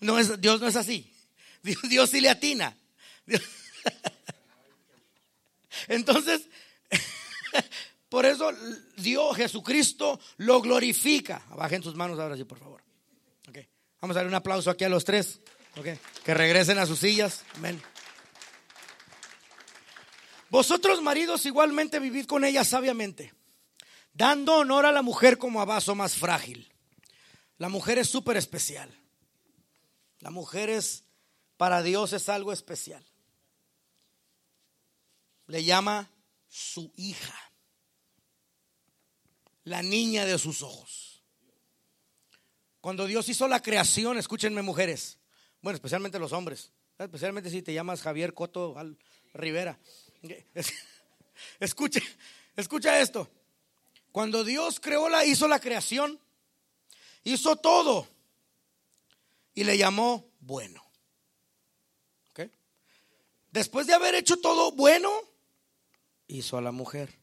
[0.00, 1.14] No es, Dios no es así.
[1.62, 2.76] Dios, Dios sí le atina.
[5.88, 6.48] Entonces,
[8.08, 8.50] por eso
[8.96, 11.46] Dios, Jesucristo, lo glorifica.
[11.56, 12.82] Bajen sus manos ahora sí, por favor.
[14.00, 15.38] Vamos a dar un aplauso aquí a los tres.
[16.24, 17.44] Que regresen a sus sillas.
[17.54, 17.80] Amén.
[20.52, 23.32] Vosotros, maridos, igualmente vivid con ella sabiamente,
[24.12, 26.70] dando honor a la mujer como a vaso más frágil.
[27.56, 28.94] La mujer es súper especial.
[30.18, 31.04] La mujer es,
[31.56, 33.02] para Dios es algo especial.
[35.46, 36.10] Le llama
[36.48, 37.34] su hija,
[39.64, 41.22] la niña de sus ojos.
[42.82, 45.18] Cuando Dios hizo la creación, escúchenme mujeres,
[45.62, 48.76] bueno, especialmente los hombres, especialmente si te llamas Javier Coto
[49.32, 49.80] Rivera.
[51.60, 52.00] Escucha,
[52.56, 53.28] escucha esto.
[54.10, 56.20] Cuando Dios creó la, hizo la creación,
[57.24, 58.06] hizo todo
[59.54, 60.82] y le llamó bueno.
[63.52, 65.10] Después de haber hecho todo bueno,
[66.26, 67.20] hizo a la mujer.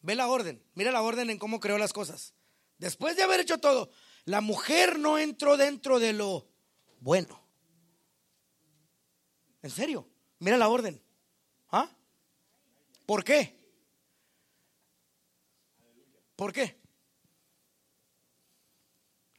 [0.00, 2.32] Ve la orden, mira la orden en cómo creó las cosas.
[2.78, 3.90] Después de haber hecho todo,
[4.24, 6.48] la mujer no entró dentro de lo
[7.00, 7.42] bueno.
[9.62, 10.08] En serio,
[10.38, 11.03] mira la orden.
[13.06, 13.58] ¿Por qué?
[16.36, 16.80] ¿Por qué?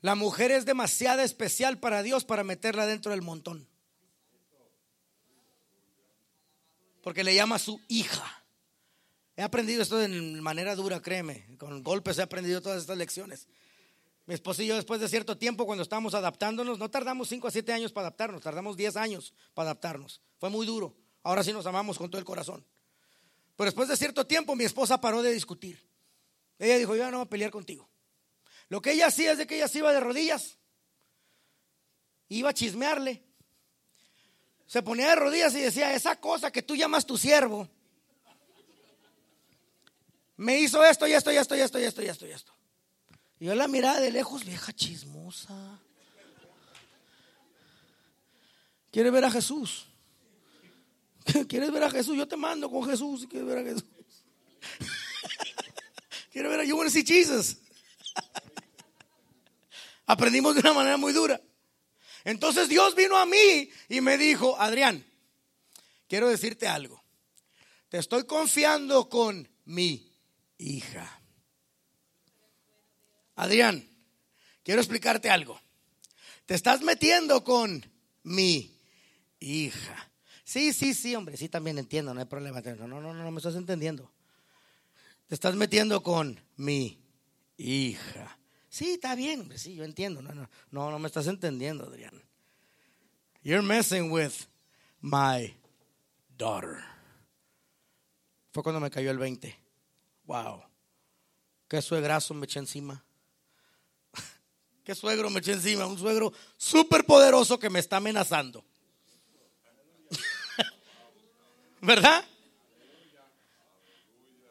[0.01, 3.67] La mujer es demasiado especial para Dios para meterla dentro del montón.
[7.01, 8.45] Porque le llama su hija.
[9.35, 11.57] He aprendido esto de manera dura, créeme.
[11.57, 13.47] Con golpes he aprendido todas estas lecciones.
[14.27, 17.51] Mi esposo y yo, después de cierto tiempo, cuando estábamos adaptándonos, no tardamos 5 a
[17.51, 20.21] 7 años para adaptarnos, tardamos 10 años para adaptarnos.
[20.37, 20.95] Fue muy duro.
[21.21, 22.65] Ahora sí nos amamos con todo el corazón.
[23.55, 25.87] Pero después de cierto tiempo, mi esposa paró de discutir.
[26.59, 27.89] Ella dijo: Yo no voy a pelear contigo.
[28.69, 30.57] Lo que ella hacía es de que ella se iba de rodillas,
[32.29, 33.23] iba a chismearle.
[34.65, 37.69] Se ponía de rodillas y decía: Esa cosa que tú llamas tu siervo
[40.37, 42.53] me hizo esto y esto y esto y esto y esto y esto y esto.
[43.39, 45.79] Y yo la miraba de lejos, vieja chismosa.
[48.91, 49.87] ¿Quiere ver a Jesús?
[51.47, 52.17] ¿Quieres ver a Jesús?
[52.17, 53.83] Yo te mando con Jesús quieres ver a Jesús.
[56.31, 57.57] ¿Quieres ver a You want to see Jesus?
[60.05, 61.41] Aprendimos de una manera muy dura.
[62.23, 65.05] Entonces Dios vino a mí y me dijo, Adrián,
[66.07, 67.03] quiero decirte algo.
[67.89, 70.11] Te estoy confiando con mi
[70.57, 71.21] hija.
[73.35, 73.87] Adrián,
[74.63, 75.59] quiero explicarte algo.
[76.45, 77.85] Te estás metiendo con
[78.23, 78.79] mi
[79.39, 80.09] hija.
[80.45, 82.61] Sí, sí, sí, hombre, sí también entiendo, no hay problema.
[82.61, 84.11] No, no, no, no me estás entendiendo.
[85.27, 87.03] Te estás metiendo con mi
[87.57, 88.37] hija.
[88.69, 90.21] Sí, está bien, hombre, sí, yo entiendo.
[90.21, 92.21] No, no, no, no me estás entendiendo, Adrián.
[93.41, 94.33] You're messing with
[95.01, 95.51] my
[96.37, 96.77] daughter.
[98.51, 99.57] Fue cuando me cayó el 20.
[100.25, 100.63] Wow.
[101.67, 103.03] Qué suegrazo me eché encima.
[104.83, 105.87] Qué suegro me eché encima.
[105.87, 108.63] Un suegro súper poderoso que me está amenazando.
[111.85, 112.25] ¿Verdad?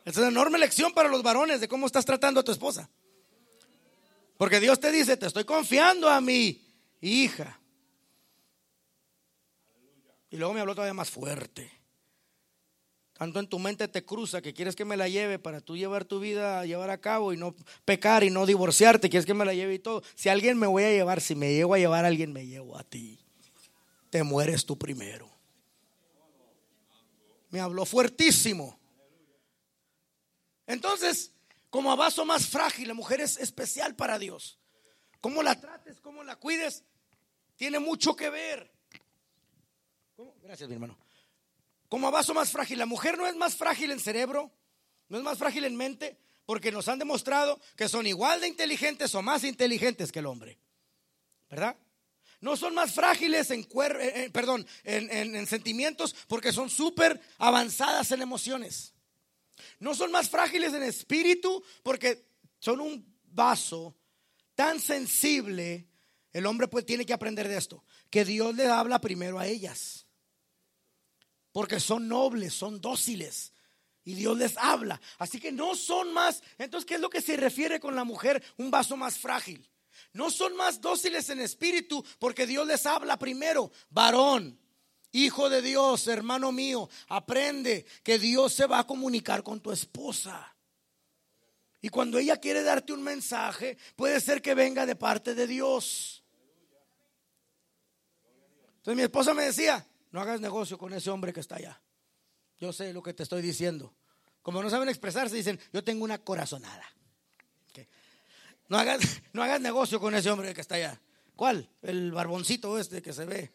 [0.05, 2.89] Es una enorme lección para los varones de cómo estás tratando a tu esposa.
[4.37, 6.63] Porque Dios te dice, te estoy confiando a mi
[7.01, 7.59] hija.
[10.31, 11.71] Y luego me habló todavía más fuerte.
[13.15, 16.05] Tanto en tu mente te cruza que quieres que me la lleve para tú llevar
[16.05, 17.55] tu vida a llevar a cabo y no
[17.85, 20.03] pecar y no divorciarte, quieres que me la lleve y todo.
[20.17, 22.77] Si alguien me voy a llevar, si me llevo a llevar a alguien, me llevo
[22.77, 23.21] a ti.
[24.11, 25.34] Te mueres tú primero.
[27.55, 28.81] Me habló fuertísimo.
[30.67, 31.33] Entonces,
[31.71, 34.59] como a vaso más frágil, la mujer es especial para Dios.
[35.21, 36.83] Cómo la trates, cómo la cuides,
[37.55, 38.75] tiene mucho que ver.
[40.43, 40.99] Gracias, mi hermano
[41.95, 42.77] como a vaso más frágil.
[42.77, 44.51] La mujer no es más frágil en cerebro,
[45.09, 49.15] no es más frágil en mente, porque nos han demostrado que son igual de inteligentes
[49.15, 50.59] o más inteligentes que el hombre.
[51.49, 51.77] ¿Verdad?
[52.45, 53.67] No son más frágiles en, eh,
[53.99, 58.93] eh, perdón, en sentimientos porque son súper avanzadas en emociones.
[59.79, 62.27] No son más frágiles en espíritu porque
[62.59, 63.97] son un vaso
[64.55, 65.89] tan sensible.
[66.35, 70.05] El hombre pues tiene que aprender de esto, que Dios le habla primero a ellas
[71.51, 73.55] porque son nobles, son dóciles.
[74.05, 75.01] Y Dios les habla.
[75.17, 76.43] Así que no son más.
[76.59, 78.43] Entonces, ¿qué es lo que se refiere con la mujer?
[78.59, 79.67] Un vaso más frágil.
[80.15, 83.71] No son más dóciles en espíritu porque Dios les habla primero.
[83.91, 84.59] Varón,
[85.11, 90.57] hijo de Dios, hermano mío, aprende que Dios se va a comunicar con tu esposa.
[91.81, 96.25] Y cuando ella quiere darte un mensaje, puede ser que venga de parte de Dios.
[98.77, 101.83] Entonces mi esposa me decía, no hagas negocio con ese hombre que está allá.
[102.61, 103.95] Yo sé lo que te estoy diciendo.
[104.43, 106.85] Como no saben expresarse, dicen, yo tengo una corazonada.
[108.75, 111.01] No, hagas, no hagas negocio con ese hombre que está allá.
[111.37, 111.69] ¿Cuál?
[111.81, 113.53] El barboncito este que se ve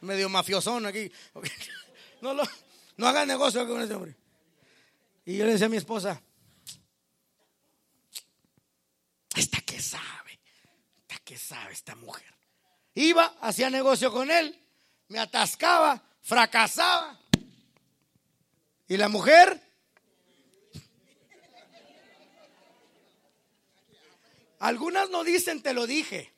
[0.00, 1.10] medio mafiosón aquí.
[2.22, 2.42] No, lo,
[2.96, 4.16] no hagas negocio con ese hombre.
[5.26, 6.20] Y yo le decía a mi esposa,
[9.36, 10.40] esta que sabe,
[11.02, 12.34] esta que sabe esta mujer.
[12.94, 14.58] Iba, hacía negocio con él
[15.08, 17.18] me atascaba, fracasaba.
[18.88, 19.62] ¿Y la mujer?
[24.58, 26.32] Algunas no dicen, te lo dije.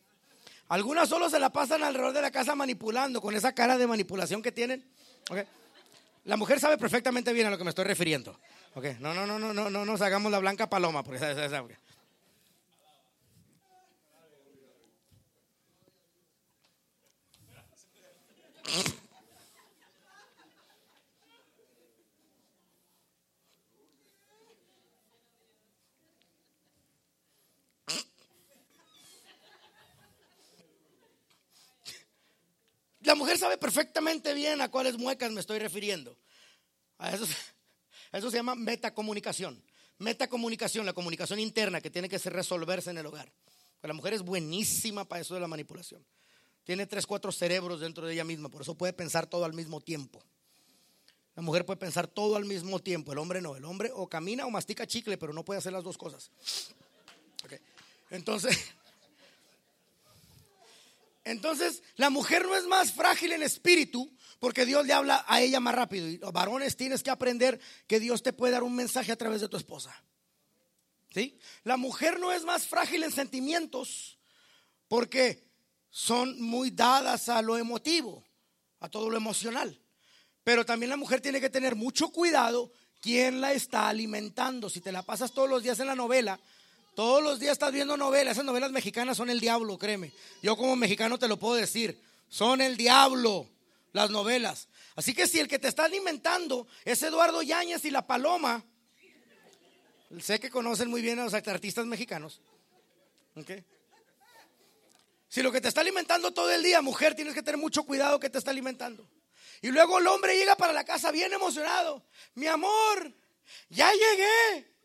[0.69, 4.43] Algunas solo se la pasan alrededor de la casa manipulando con esa cara de manipulación
[4.43, 4.85] que tienen.
[6.25, 8.39] La mujer sabe perfectamente bien a lo que me estoy refiriendo.
[9.01, 11.03] No, no, no, no, no, no nos hagamos la blanca paloma.
[11.03, 11.19] Porque,
[33.09, 36.15] La mujer sabe perfectamente bien a cuáles muecas me estoy refiriendo.
[36.99, 37.25] A eso,
[38.31, 39.65] se llama metacomunicación.
[39.97, 43.33] Metacomunicación, la comunicación interna que tiene que resolverse en el hogar.
[43.81, 46.05] La mujer es buenísima para eso de la manipulación.
[46.65, 49.81] Tiene tres, cuatro cerebros dentro de ella misma, por eso puede pensar todo al mismo
[49.81, 50.23] tiempo.
[51.35, 53.57] La mujer puede pensar todo al mismo tiempo, el hombre no.
[53.57, 56.31] El hombre o camina o mastica chicle, pero no puede hacer las dos cosas.
[58.11, 58.59] Entonces,
[61.29, 65.61] entonces, la mujer no es más frágil en espíritu porque Dios le habla a ella
[65.61, 66.09] más rápido.
[66.09, 69.43] Y los varones tienes que aprender que Dios te puede dar un mensaje a través
[69.43, 70.03] de tu esposa.
[71.13, 71.39] ¿Sí?
[71.65, 74.19] La mujer no es más frágil en sentimientos
[74.89, 75.47] porque
[75.91, 78.25] son muy dadas a lo emotivo,
[78.81, 79.81] a todo lo emocional.
[80.45, 84.71] Pero también la mujer tiene que tener mucho cuidado quién la está alimentando.
[84.71, 86.41] Si te la pasas todos los días en la novela,
[86.99, 88.33] todos los días estás viendo novelas.
[88.33, 90.11] Esas novelas mexicanas son el diablo, créeme.
[90.43, 91.97] Yo como mexicano te lo puedo decir.
[92.29, 93.49] Son el diablo
[93.93, 94.67] las novelas.
[94.97, 98.65] Así que si el que te está alimentando es Eduardo Yáñez y la Paloma,
[100.19, 102.41] sé que conocen muy bien a los artistas mexicanos.
[105.29, 108.19] Si lo que te está alimentando todo el día, mujer, tienes que tener mucho cuidado
[108.19, 109.09] que te está alimentando.
[109.63, 112.03] Y luego el hombre llega para la casa bien emocionado.
[112.35, 113.15] Mi amor,
[113.69, 114.78] ya llegué.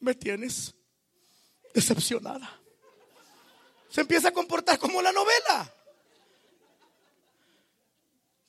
[0.00, 0.74] Me tienes
[1.72, 2.60] decepcionada.
[3.88, 5.74] Se empieza a comportar como la novela.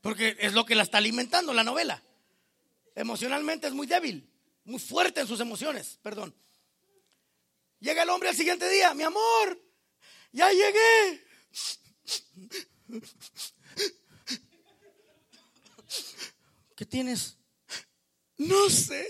[0.02, 2.02] Porque es lo que la está alimentando la novela.
[2.95, 4.28] Emocionalmente es muy débil,
[4.65, 6.36] muy fuerte en sus emociones, perdón.
[7.80, 9.61] Llega el hombre al siguiente día, mi amor,
[10.32, 11.26] ya llegué.
[16.76, 17.38] ¿Qué tienes?
[18.38, 19.07] No sé.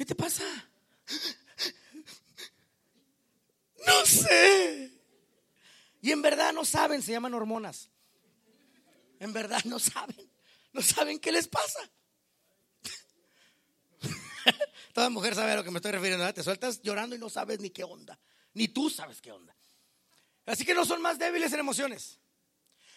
[0.00, 0.44] ¿Qué te pasa?
[3.86, 4.90] No sé.
[6.00, 7.90] Y en verdad no saben, se llaman hormonas.
[9.18, 10.32] En verdad no saben.
[10.72, 11.80] No saben qué les pasa.
[14.94, 16.32] Toda mujer sabe a lo que me estoy refiriendo.
[16.32, 18.18] Te sueltas llorando y no sabes ni qué onda.
[18.54, 19.54] Ni tú sabes qué onda.
[20.46, 22.20] Así que no son más débiles en emociones.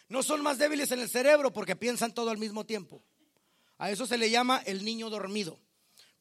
[0.07, 3.03] No son más débiles en el cerebro porque piensan todo al mismo tiempo.
[3.77, 5.59] A eso se le llama el niño dormido.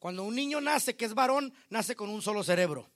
[0.03, 2.91] Cuando un niño nace que es varón, nace con un solo cerebro.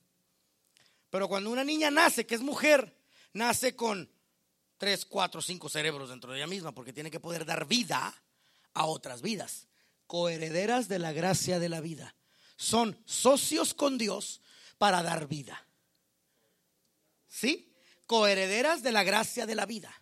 [1.10, 2.98] Pero cuando una niña nace que es mujer,
[3.32, 4.12] nace con
[4.78, 8.14] tres, cuatro, cinco cerebros dentro de ella misma, porque tiene que poder dar vida
[8.74, 9.70] a otras vidas.
[10.06, 12.14] Coherederas de la gracia de la vida.
[12.58, 14.42] Son socios con Dios
[14.78, 15.66] para dar vida.
[17.30, 17.74] ¿Sí?
[18.06, 19.94] Coherederas de la gracia de la vida.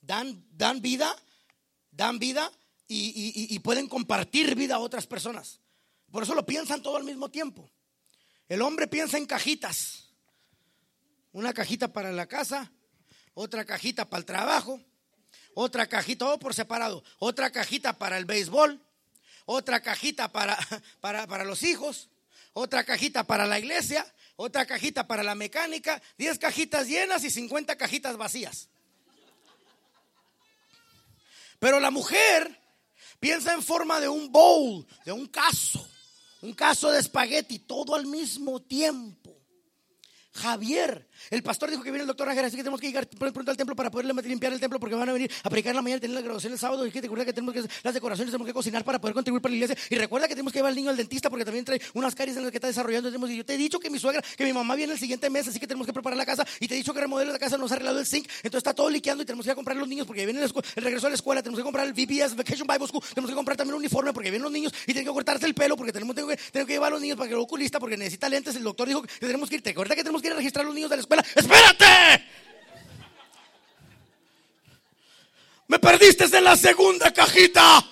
[0.00, 1.12] Dan, dan vida,
[1.90, 2.52] dan vida
[2.86, 5.59] y pueden compartir vida a otras personas.
[6.10, 7.70] Por eso lo piensan todo al mismo tiempo.
[8.48, 10.08] El hombre piensa en cajitas.
[11.32, 12.72] Una cajita para la casa,
[13.34, 14.80] otra cajita para el trabajo,
[15.54, 18.84] otra cajita, todo por separado, otra cajita para el béisbol,
[19.44, 20.58] otra cajita para,
[21.00, 22.10] para, para los hijos,
[22.52, 24.04] otra cajita para la iglesia,
[24.34, 28.68] otra cajita para la mecánica, 10 cajitas llenas y 50 cajitas vacías.
[31.60, 32.60] Pero la mujer
[33.20, 35.88] piensa en forma de un bowl, de un caso
[36.42, 39.36] un caso de espagueti, todo al mismo tiempo.
[40.32, 43.50] Javier, el pastor dijo que viene el doctor Ángel, así que tenemos que llegar pronto
[43.50, 46.00] al templo para poderle limpiar el templo porque van a venir a predicar la mañana,
[46.00, 46.86] tener la graduación el sábado.
[46.86, 49.50] Y que recuerda que tenemos que las decoraciones, tenemos que cocinar para poder contribuir para
[49.50, 49.76] la iglesia.
[49.90, 52.36] Y recuerda que tenemos que llevar al niño al dentista porque también trae unas caries
[52.36, 53.10] en las que está desarrollando.
[53.28, 55.48] Y yo te he dicho que mi suegra, que mi mamá viene el siguiente mes,
[55.48, 56.46] así que tenemos que preparar la casa.
[56.58, 58.74] Y te he dicho que remodele la casa, nos ha arreglado el zinc, entonces está
[58.74, 61.10] todo liqueando y tenemos que ir a comprar los niños porque viene el, regreso a
[61.10, 63.80] la escuela, tenemos que comprar el VBS, Vacation Bible School, tenemos que comprar también un
[63.80, 66.66] uniforme porque vienen los niños y tienen que cortarse el pelo porque tenemos, que, tengo
[66.66, 69.02] que llevar a los niños para que el oculista porque necesita lentes, el doctor dijo
[69.02, 71.00] que tenemos que ir, te acuerdas que tenemos que ir registrar los niños de la
[71.00, 72.24] escuela, espérate.
[75.68, 77.84] Me perdiste en la segunda cajita.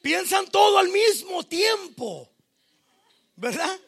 [0.00, 2.30] Piensan todo al mismo tiempo.
[3.36, 3.80] ¿Verdad?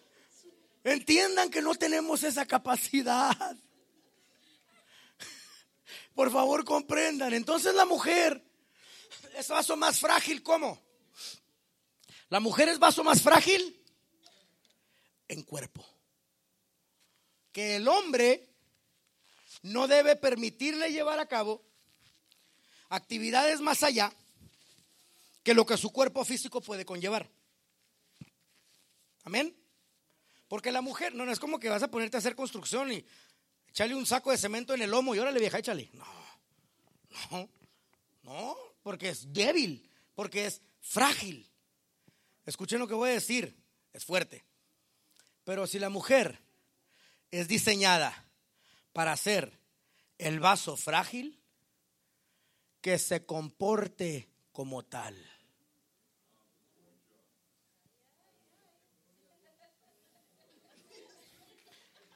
[0.82, 3.54] Entiendan que no tenemos esa capacidad.
[6.16, 7.34] Por favor, comprendan.
[7.34, 8.42] Entonces la mujer
[9.36, 10.80] es vaso más frágil, ¿cómo?
[12.30, 13.78] La mujer es vaso más frágil
[15.28, 15.86] en cuerpo.
[17.52, 18.48] Que el hombre
[19.60, 21.62] no debe permitirle llevar a cabo
[22.88, 24.10] actividades más allá
[25.42, 27.28] que lo que su cuerpo físico puede conllevar.
[29.24, 29.54] Amén.
[30.48, 33.04] Porque la mujer, no, no es como que vas a ponerte a hacer construcción y
[33.76, 35.90] echarle un saco de cemento en el lomo y órale vieja, échale.
[35.92, 36.06] No,
[37.30, 37.48] no,
[38.22, 41.46] no, porque es débil, porque es frágil.
[42.46, 43.54] Escuchen lo que voy a decir.
[43.92, 44.46] es fuerte.
[45.44, 46.40] Pero si la mujer
[47.30, 48.24] es diseñada
[48.94, 49.60] para ser
[50.16, 51.38] el vaso frágil,
[52.80, 55.14] que se comporte como tal.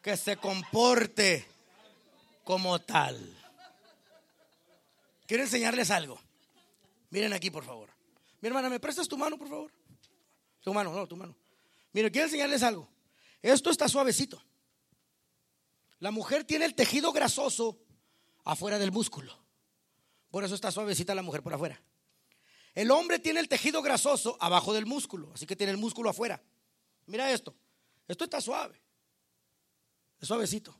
[0.00, 1.49] Que se comporte
[2.50, 3.16] como tal.
[5.24, 6.20] Quiero enseñarles algo.
[7.10, 7.88] Miren aquí, por favor.
[8.40, 9.70] Mi hermana, ¿me prestas tu mano, por favor?
[10.60, 11.36] Tu mano, no, tu mano.
[11.92, 12.88] Miren, quiero enseñarles algo.
[13.40, 14.42] Esto está suavecito.
[16.00, 17.78] La mujer tiene el tejido grasoso
[18.42, 19.32] afuera del músculo.
[20.28, 21.80] Por eso está suavecita la mujer por afuera.
[22.74, 26.42] El hombre tiene el tejido grasoso abajo del músculo, así que tiene el músculo afuera.
[27.06, 27.54] Mira esto.
[28.08, 28.82] Esto está suave.
[30.20, 30.76] Es suavecito.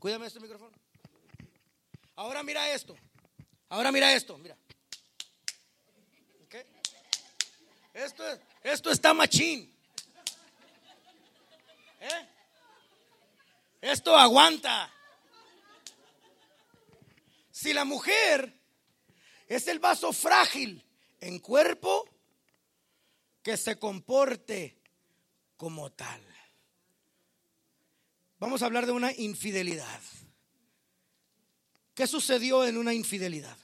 [0.00, 0.72] Cuídame este micrófono.
[2.16, 2.96] Ahora mira esto.
[3.68, 4.38] Ahora mira esto.
[4.38, 4.56] Mira.
[7.92, 8.24] Esto,
[8.62, 9.76] esto está machín.
[12.00, 12.28] ¿Eh?
[13.82, 14.90] Esto aguanta.
[17.50, 18.58] Si la mujer
[19.46, 20.82] es el vaso frágil
[21.20, 22.08] en cuerpo,
[23.42, 24.78] que se comporte
[25.58, 26.29] como tal.
[28.40, 30.00] Vamos a hablar de una infidelidad.
[31.94, 33.56] ¿Qué sucedió en una infidelidad?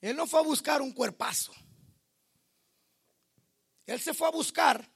[0.00, 1.52] Él no fue a buscar un cuerpazo.
[3.86, 4.90] Él se fue a buscar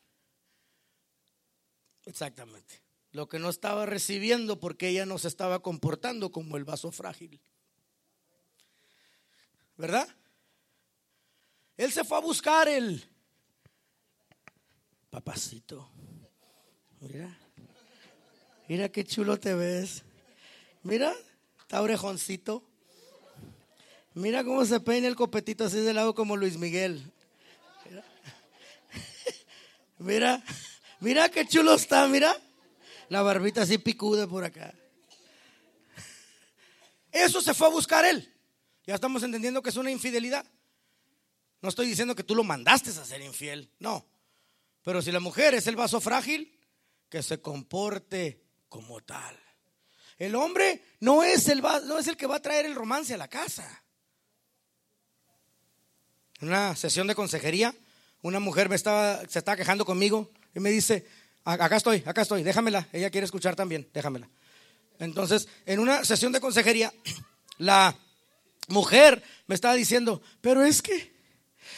[2.05, 2.83] exactamente
[3.13, 7.41] lo que no estaba recibiendo porque ella no se estaba comportando como el vaso frágil.
[9.77, 10.09] ¿Verdad?
[11.77, 13.09] Él se fue a buscar el
[15.11, 15.89] papacito.
[17.09, 17.39] Mira,
[18.69, 20.03] mira qué chulo te ves.
[20.83, 21.15] Mira,
[21.61, 22.65] está orejoncito.
[24.15, 27.13] Mira cómo se peina el copetito así de lado como Luis Miguel.
[29.99, 30.43] Mira,
[31.01, 32.37] mira, qué chulo está, mira.
[33.09, 34.75] La barbita así picuda por acá.
[37.11, 38.31] Eso se fue a buscar él.
[38.87, 40.45] Ya estamos entendiendo que es una infidelidad.
[41.63, 44.07] No estoy diciendo que tú lo mandaste a ser infiel, no.
[44.83, 46.56] Pero si la mujer es el vaso frágil,
[47.09, 49.39] que se comporte como tal.
[50.19, 53.19] El hombre no es el, no es el que va a traer el romance a
[53.19, 53.83] la casa.
[56.41, 57.75] En una sesión de consejería,
[58.23, 61.07] una mujer me estaba, se estaba quejando conmigo y me dice,
[61.45, 64.29] acá estoy, acá estoy, déjamela, ella quiere escuchar también, déjamela.
[64.99, 66.93] Entonces, en una sesión de consejería,
[67.59, 67.97] la
[68.69, 71.15] mujer me estaba diciendo, pero es que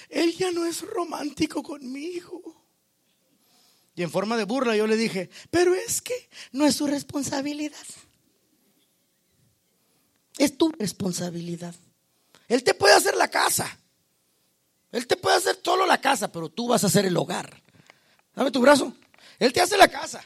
[0.09, 2.57] él ya no es romántico conmigo.
[3.99, 7.85] Y en forma de burla yo le dije, pero es que no es su responsabilidad.
[10.37, 11.75] Es tu responsabilidad.
[12.47, 13.77] Él te puede hacer la casa.
[14.93, 17.61] Él te puede hacer solo la casa, pero tú vas a hacer el hogar.
[18.37, 18.95] Dame tu brazo.
[19.37, 20.23] Él te hace la casa.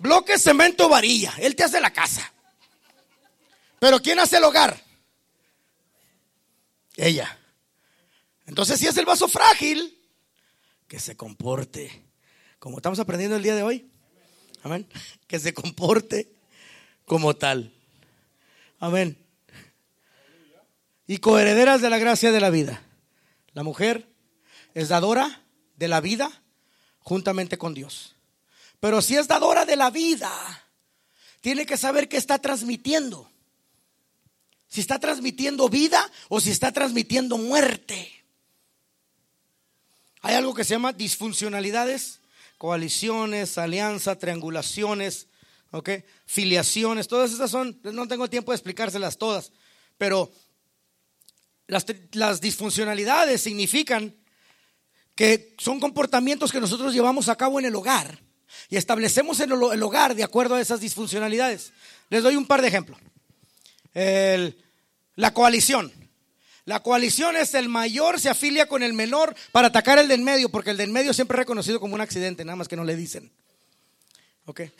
[0.00, 1.34] Bloque, cemento, varilla.
[1.38, 2.32] Él te hace la casa.
[3.78, 4.82] Pero ¿quién hace el hogar?
[6.96, 7.38] Ella.
[8.44, 9.93] Entonces, si es el vaso frágil,
[10.88, 12.04] que se comporte
[12.58, 13.90] como estamos aprendiendo el día de hoy.
[14.62, 14.86] Amén.
[15.26, 16.32] Que se comporte
[17.04, 17.72] como tal.
[18.78, 19.24] Amén
[21.06, 22.82] y coherederas de la gracia de la vida.
[23.52, 24.08] La mujer
[24.74, 25.42] es dadora
[25.76, 26.42] de la vida
[27.00, 28.16] juntamente con Dios.
[28.80, 30.30] Pero si es dadora de la vida,
[31.40, 33.30] tiene que saber qué está transmitiendo.
[34.66, 38.23] Si está transmitiendo vida o si está transmitiendo muerte.
[40.24, 42.20] Hay algo que se llama disfuncionalidades,
[42.56, 45.26] coaliciones, alianzas, triangulaciones,
[46.24, 49.52] filiaciones, todas esas son, no tengo tiempo de explicárselas todas,
[49.98, 50.32] pero
[51.66, 54.14] las, disfuncionalidades significan
[55.14, 58.18] que son comportamientos que nosotros llevamos a cabo en el hogar
[58.70, 61.70] y establecemos en el, hogar de acuerdo a esas disfuncionalidades.
[62.08, 62.98] Les doy un par de ejemplos.
[65.16, 66.03] la coalición.
[66.66, 70.48] La coalición es el mayor se afilia con el menor para atacar el del medio,
[70.48, 72.96] porque el del medio siempre es reconocido como un accidente, nada más que no le
[72.96, 73.30] dicen.
[74.46, 74.62] ¿Ok?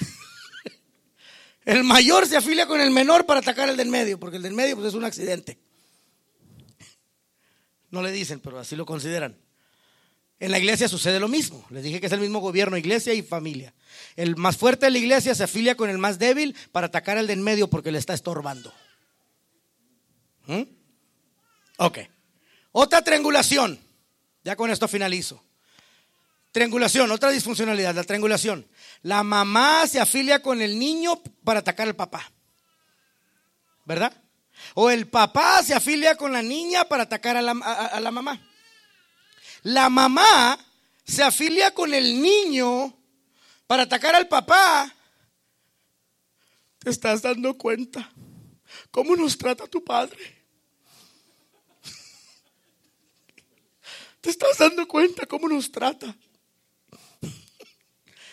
[1.65, 4.53] El mayor se afilia con el menor para atacar el del medio, porque el del
[4.53, 5.59] medio pues, es un accidente.
[7.91, 9.39] No le dicen, pero así lo consideran.
[10.41, 11.65] En la iglesia sucede lo mismo.
[11.71, 13.73] Les dije que es el mismo gobierno, iglesia y familia.
[14.15, 17.27] El más fuerte de la iglesia se afilia con el más débil para atacar al
[17.27, 18.71] de en medio porque le está estorbando.
[20.47, 20.65] ¿Mm?
[21.79, 21.99] Ok.
[22.73, 23.79] Otra triangulación.
[24.43, 25.43] Ya con esto finalizo.
[26.53, 28.69] Triangulación, otra disfuncionalidad, la triangulación.
[29.03, 32.31] La mamá se afilia con el niño para atacar al papá.
[33.85, 34.13] ¿Verdad?
[34.75, 38.41] O el papá se afilia con la niña para atacar a la, mamá.
[39.63, 40.59] la mamá
[41.05, 42.97] se afilia con el niño
[43.67, 44.95] para atacar al papá,
[46.79, 48.11] te estás dando cuenta
[48.91, 50.34] cómo nos trata tu padre.
[54.25, 56.17] ¿Te estás dando cuenta cómo nos trata?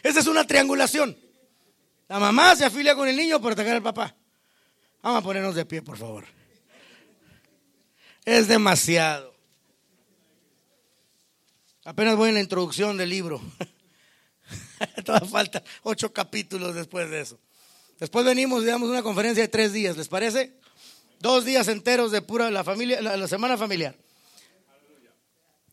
[0.02, 1.18] Esa es una triangulación.
[2.08, 4.16] La mamá se afilia con el niño para atacar al papá.
[5.02, 6.24] Vamos a ponernos de pie, por favor.
[8.24, 9.36] Es demasiado.
[11.84, 13.42] Apenas voy en la introducción del libro.
[15.04, 17.38] Todavía falta ocho capítulos después de eso.
[18.00, 20.58] Después venimos y damos una conferencia de tres días, ¿les parece?
[21.20, 23.94] Dos días enteros de pura la familia, la semana familiar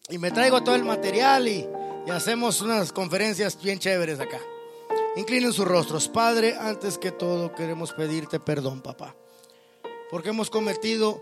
[0.09, 1.69] y me traigo todo el material y,
[2.11, 4.41] hacemos unas conferencias bien chéveres acá.
[5.17, 6.09] Inclinen sus rostros.
[6.09, 9.15] Padre, antes que todo queremos pedirte perdón, papá.
[10.11, 11.21] Porque hemos cometido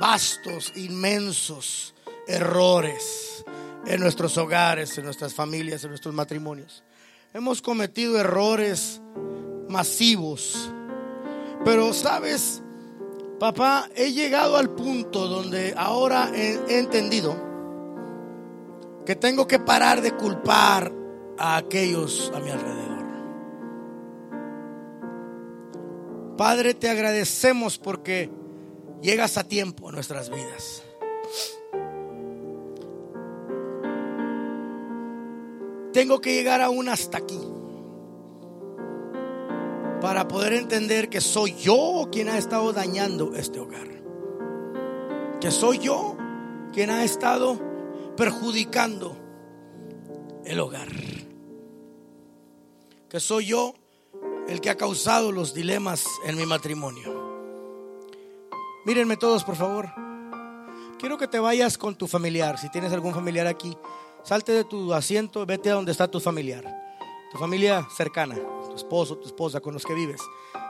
[0.00, 1.94] vastos, inmensos
[2.26, 3.44] errores
[3.86, 6.82] en nuestros hogares, en nuestras familias, en nuestros matrimonios.
[7.32, 9.00] Hemos cometido errores
[9.68, 10.72] masivos.
[11.64, 12.62] Pero, ¿sabes?
[13.38, 17.36] Papá, he llegado al punto donde ahora he, entendido
[19.04, 20.90] que tengo que parar de culpar
[21.38, 22.86] a aquellos a mi alrededor.
[26.38, 28.30] Padre, te agradecemos porque
[29.02, 30.82] llegas a tiempo a nuestras vidas.
[35.92, 37.40] Tengo que llegar aún hasta aquí
[40.06, 43.88] para poder entender que soy yo quien ha estado dañando este hogar.
[45.40, 46.16] Que soy yo
[46.72, 47.60] quien ha estado
[48.16, 49.16] perjudicando
[50.44, 50.86] el hogar.
[53.08, 53.74] Que soy yo
[54.46, 57.12] el que ha causado los dilemas en mi matrimonio.
[58.84, 59.88] Mírenme todos, por favor.
[61.00, 62.60] Quiero que te vayas con tu familiar.
[62.60, 63.76] Si tienes algún familiar aquí,
[64.22, 66.64] salte de tu asiento, vete a donde está tu familiar.
[67.32, 68.36] Tu familia cercana
[68.76, 70.20] esposo, tu esposa, con los que vives.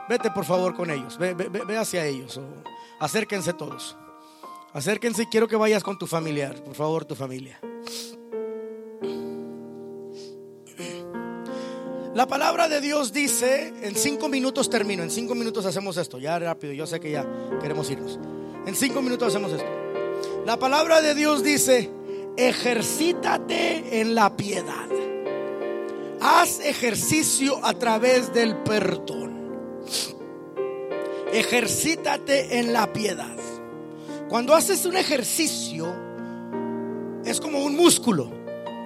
[0.09, 2.39] Vete por favor con ellos, ve, ve, hacia ellos.
[2.99, 3.97] acérquense todos.
[4.73, 7.59] Acérquense y quiero que vayas con tu familiar, por favor, tu familia.
[12.17, 16.39] La palabra de Dios dice, en cinco minutos termino, en cinco minutos hacemos esto, ya
[16.39, 17.27] rápido, yo sé que ya
[17.61, 18.19] queremos irnos.
[18.65, 19.69] En cinco minutos hacemos esto.
[20.43, 21.91] La palabra de Dios dice,
[22.35, 24.86] ejercítate en la piedad.
[26.19, 29.37] Haz ejercicio a través del perdón.
[31.31, 33.35] Ejercítate en la piedad.
[34.29, 35.93] Cuando haces un ejercicio,
[37.23, 38.31] es como un músculo.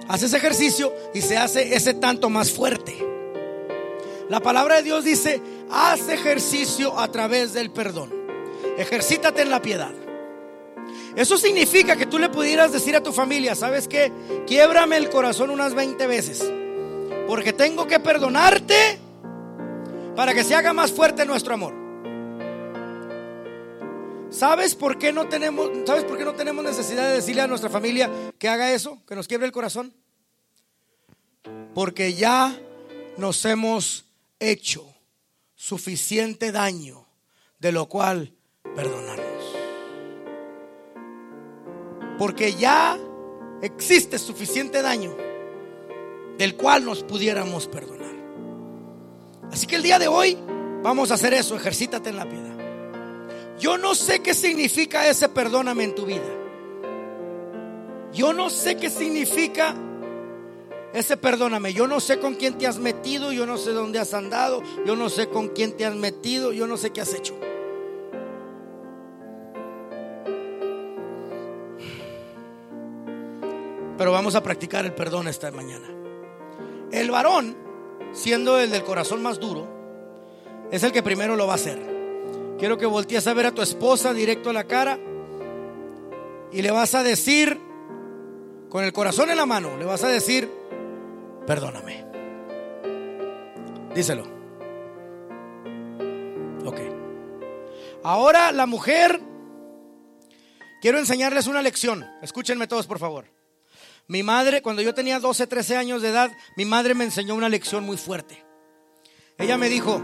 [0.08, 2.96] Haces ejercicio y se hace ese tanto más fuerte.
[4.28, 5.40] La palabra de Dios dice,
[5.70, 8.12] haz ejercicio a través del perdón.
[8.76, 9.92] Ejercítate en la piedad.
[11.16, 14.12] Eso significa que tú le pudieras decir a tu familia, ¿sabes qué?
[14.46, 16.50] Quiebrame el corazón unas 20 veces.
[17.26, 18.98] Porque tengo que perdonarte
[20.14, 21.74] para que se haga más fuerte nuestro amor.
[24.30, 27.68] ¿Sabes por qué no tenemos, sabes por qué no tenemos necesidad de decirle a nuestra
[27.68, 29.94] familia que haga eso, que nos quiebre el corazón?
[31.74, 32.58] Porque ya
[33.18, 34.06] nos hemos
[34.40, 34.86] hecho
[35.54, 37.06] suficiente daño
[37.58, 38.32] de lo cual
[38.74, 39.26] perdonarnos.
[42.18, 42.98] Porque ya
[43.62, 45.14] existe suficiente daño
[46.42, 48.10] del cual nos pudiéramos perdonar.
[49.52, 50.36] Así que el día de hoy
[50.82, 52.56] vamos a hacer eso, ejercítate en la piedad.
[53.60, 56.26] Yo no sé qué significa ese perdóname en tu vida.
[58.12, 59.76] Yo no sé qué significa
[60.92, 61.74] ese perdóname.
[61.74, 64.96] Yo no sé con quién te has metido, yo no sé dónde has andado, yo
[64.96, 67.38] no sé con quién te has metido, yo no sé qué has hecho.
[73.96, 76.01] Pero vamos a practicar el perdón esta mañana.
[76.92, 77.56] El varón,
[78.12, 79.66] siendo el del corazón más duro,
[80.70, 81.80] es el que primero lo va a hacer.
[82.58, 84.98] Quiero que voltees a ver a tu esposa directo a la cara
[86.52, 87.58] y le vas a decir,
[88.68, 90.50] con el corazón en la mano, le vas a decir,
[91.46, 92.04] perdóname.
[93.94, 94.24] Díselo.
[96.64, 96.80] Ok.
[98.02, 99.20] Ahora la mujer,
[100.80, 102.06] quiero enseñarles una lección.
[102.20, 103.31] Escúchenme todos, por favor.
[104.12, 107.48] Mi madre, cuando yo tenía 12, 13 años de edad, mi madre me enseñó una
[107.48, 108.44] lección muy fuerte.
[109.38, 110.00] Ella me dijo,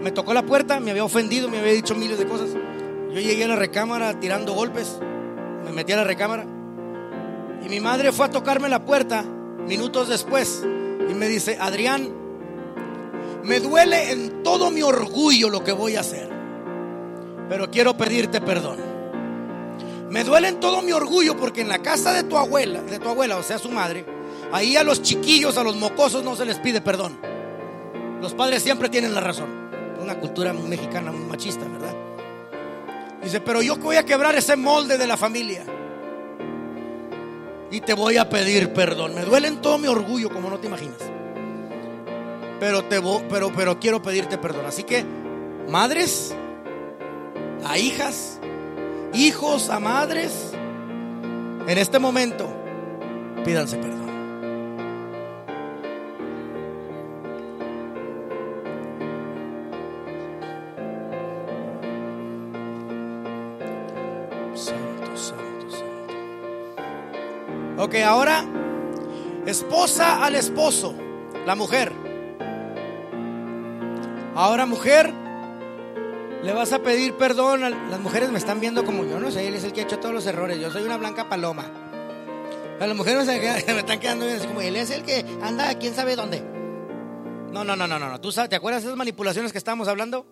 [0.00, 2.48] me tocó la puerta, me había ofendido, me había dicho miles de cosas.
[2.54, 4.98] Yo llegué a la recámara tirando golpes,
[5.66, 6.46] me metí a la recámara.
[7.62, 12.10] Y mi madre fue a tocarme la puerta minutos después y me dice, Adrián,
[13.44, 16.30] me duele en todo mi orgullo lo que voy a hacer,
[17.50, 18.95] pero quiero pedirte perdón.
[20.10, 23.08] Me duele en todo mi orgullo porque en la casa de tu abuela, de tu
[23.08, 24.04] abuela, o sea, su madre,
[24.52, 27.18] ahí a los chiquillos, a los mocosos no se les pide perdón.
[28.20, 29.48] Los padres siempre tienen la razón.
[30.00, 31.94] Una cultura mexicana muy machista, ¿verdad?
[33.22, 35.64] Dice, pero yo voy a quebrar ese molde de la familia.
[37.70, 39.14] Y te voy a pedir perdón.
[39.14, 40.98] Me duele en todo mi orgullo, como no te imaginas.
[42.60, 44.66] Pero, te pero, pero quiero pedirte perdón.
[44.66, 45.04] Así que,
[45.68, 46.34] madres,
[47.64, 48.35] a hijas,
[49.16, 50.52] hijos, a madres,
[51.66, 52.46] en este momento,
[53.44, 54.06] pídanse perdón.
[64.54, 66.14] Santo, santo, santo.
[67.82, 68.44] Ok, ahora,
[69.46, 70.94] esposa al esposo,
[71.44, 71.92] la mujer.
[74.34, 75.12] Ahora, mujer,
[76.46, 77.64] le vas a pedir perdón.
[77.64, 79.84] A, las mujeres me están viendo como yo no sé, él es el que ha
[79.84, 80.58] hecho todos los errores.
[80.60, 81.64] Yo soy una blanca paloma.
[82.80, 83.26] A las mujeres
[83.66, 86.40] me están quedando bien así como él es el que anda quién sabe dónde.
[87.50, 88.20] No, no, no, no, no.
[88.20, 90.24] ¿Tú sabes, te acuerdas de esas manipulaciones que estábamos hablando?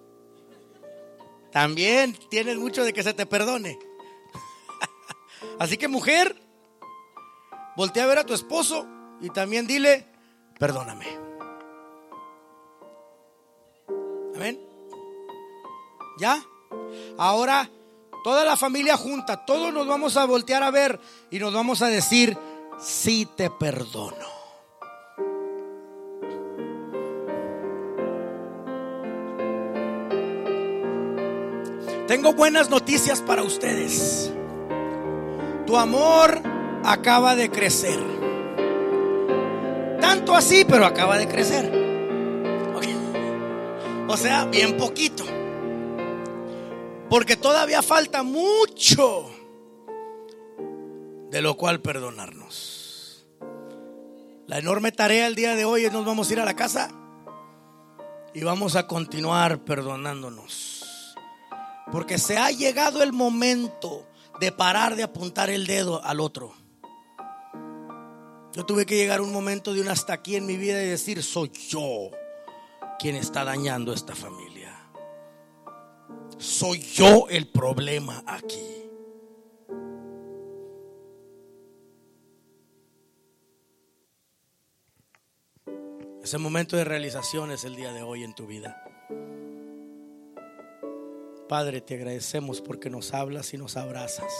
[1.50, 3.78] También tienes mucho de que se te perdone.
[5.58, 6.36] Así que mujer,
[7.76, 8.86] voltea a ver a tu esposo
[9.20, 10.06] y también dile,
[10.58, 11.06] perdóname.
[14.36, 14.73] Amén.
[16.18, 16.42] ¿Ya?
[17.18, 17.70] Ahora,
[18.22, 21.00] toda la familia junta, todos nos vamos a voltear a ver
[21.30, 22.36] y nos vamos a decir,
[22.78, 24.34] sí te perdono.
[32.06, 34.30] Tengo buenas noticias para ustedes.
[35.66, 36.40] Tu amor
[36.84, 37.98] acaba de crecer.
[40.00, 41.84] Tanto así, pero acaba de crecer.
[44.06, 45.24] O sea, bien poquito.
[47.08, 49.30] Porque todavía falta mucho
[51.30, 53.26] de lo cual perdonarnos.
[54.46, 56.90] La enorme tarea el día de hoy es nos vamos a ir a la casa
[58.34, 61.14] y vamos a continuar perdonándonos.
[61.90, 64.06] Porque se ha llegado el momento
[64.40, 66.52] de parar de apuntar el dedo al otro.
[68.52, 70.88] Yo tuve que llegar a un momento de un hasta aquí en mi vida y
[70.88, 72.10] decir, soy yo
[73.00, 74.53] quien está dañando esta familia.
[76.38, 78.74] Soy yo el problema aquí.
[86.22, 88.82] Ese momento de realización es el día de hoy en tu vida.
[91.48, 94.32] Padre, te agradecemos porque nos hablas y nos abrazas.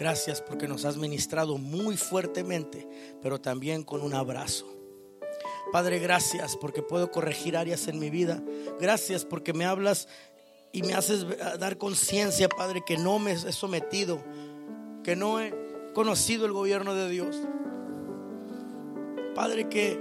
[0.00, 2.88] Gracias porque nos has ministrado muy fuertemente,
[3.22, 4.66] pero también con un abrazo.
[5.70, 8.42] Padre, gracias porque puedo corregir áreas en mi vida.
[8.80, 10.08] Gracias porque me hablas
[10.72, 11.26] y me haces
[11.58, 14.22] dar conciencia, Padre, que no me he sometido,
[15.04, 15.54] que no he
[15.92, 17.36] conocido el gobierno de Dios.
[19.34, 20.00] Padre, que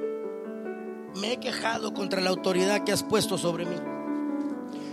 [1.20, 3.76] me he quejado contra la autoridad que has puesto sobre mí.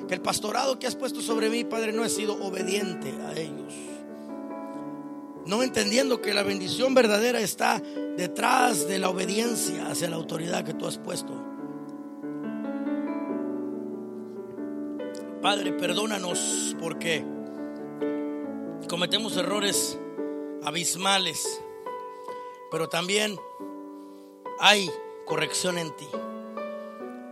[0.09, 3.75] Que el pastorado que has puesto sobre mí, Padre, no he sido obediente a ellos.
[5.47, 7.81] No entendiendo que la bendición verdadera está
[8.17, 11.58] detrás de la obediencia hacia la autoridad que tú has puesto.
[15.43, 17.25] Padre, perdónanos porque
[18.89, 19.97] cometemos errores
[20.65, 21.63] abismales,
[22.73, 23.39] pero también
[24.59, 24.91] hay
[25.27, 26.09] corrección en ti.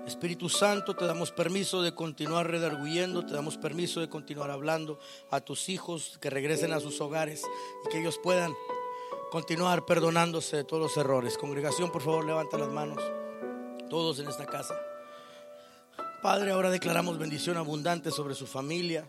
[0.07, 5.01] Espíritu Santo, te damos permiso de continuar redarguyendo, te damos permiso de continuar hablando
[5.33, 7.43] a tus hijos que regresen a sus hogares
[7.85, 8.55] y que ellos puedan
[9.33, 11.37] continuar perdonándose de todos los errores.
[11.37, 13.03] Congregación, por favor, levanta las manos,
[13.91, 14.81] todos en esta casa.
[16.27, 19.09] Padre, ahora declaramos bendición abundante sobre su familia,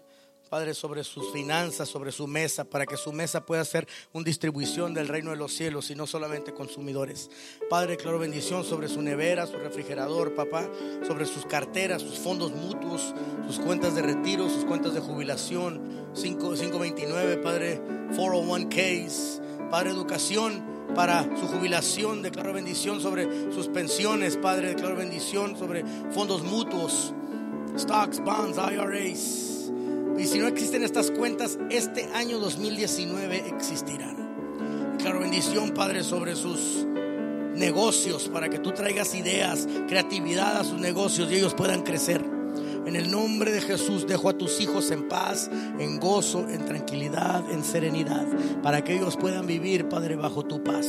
[0.52, 4.94] Padre, sobre sus finanzas, sobre su mesa, para que su mesa pueda ser una distribución
[4.94, 7.32] del reino de los cielos y no solamente consumidores.
[7.72, 10.70] Padre, claro bendición sobre su nevera, su refrigerador, papá,
[11.08, 13.16] sobre sus carteras, sus fondos mutuos,
[13.48, 17.82] sus cuentas de retiro, sus cuentas de jubilación, 529, Padre,
[18.12, 25.86] 401ks, Padre, educación para su jubilación, declaro bendición sobre sus pensiones, Padre, declaro bendición sobre
[26.10, 27.14] fondos mutuos,
[27.78, 29.72] stocks, bonds, IRAs.
[30.18, 34.98] Y si no existen estas cuentas, este año 2019 existirán.
[34.98, 36.88] Claro, bendición, Padre, sobre sus
[37.54, 42.37] negocios, para que tú traigas ideas, creatividad a sus negocios y ellos puedan crecer.
[42.88, 47.44] En el nombre de Jesús dejo a tus hijos en paz, en gozo, en tranquilidad,
[47.52, 48.26] en serenidad,
[48.64, 50.88] para que ellos puedan vivir, Padre, bajo tu paz.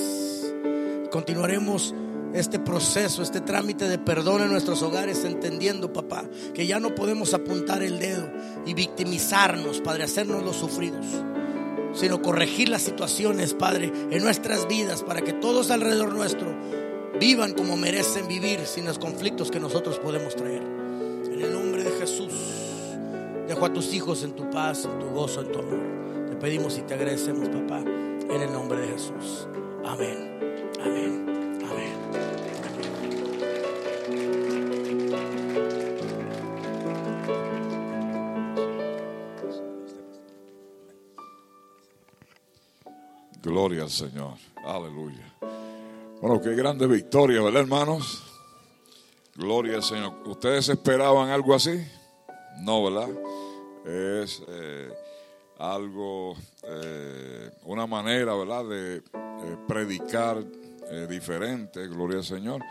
[1.11, 1.97] Continuaremos
[2.33, 7.35] este proceso, este trámite de perdón en nuestros hogares, entendiendo, papá, que ya no podemos
[7.35, 8.31] apuntar el dedo
[8.65, 11.05] y victimizarnos, Padre, hacernos los sufridos.
[11.95, 16.55] sino corregir las situaciones, Padre, en nuestras vidas para que todos alrededor nuestro
[17.19, 20.63] vivan como merecen vivir sin los conflictos que nosotros podemos traer.
[20.63, 21.78] En el nombre
[22.09, 22.33] Jesús,
[23.47, 26.27] dejo a tus hijos en tu paz, en tu gozo, en tu amor.
[26.31, 29.47] Te pedimos y te agradecemos, papá, en el nombre de Jesús.
[29.85, 30.41] Amén.
[30.81, 31.61] Amén.
[31.71, 31.93] Amén.
[43.43, 44.35] Gloria al Señor.
[44.65, 45.35] Aleluya.
[46.23, 48.23] Bueno, qué grande victoria, ¿verdad, hermanos?
[49.35, 50.15] Gloria al Señor.
[50.25, 51.87] ¿Ustedes esperaban algo así?
[52.61, 53.09] No, ¿verdad?
[53.85, 54.93] Es eh,
[55.59, 59.03] algo, eh, una manera, ¿verdad?, de eh,
[59.67, 60.45] predicar
[61.07, 62.63] diferente, gloria al Señor,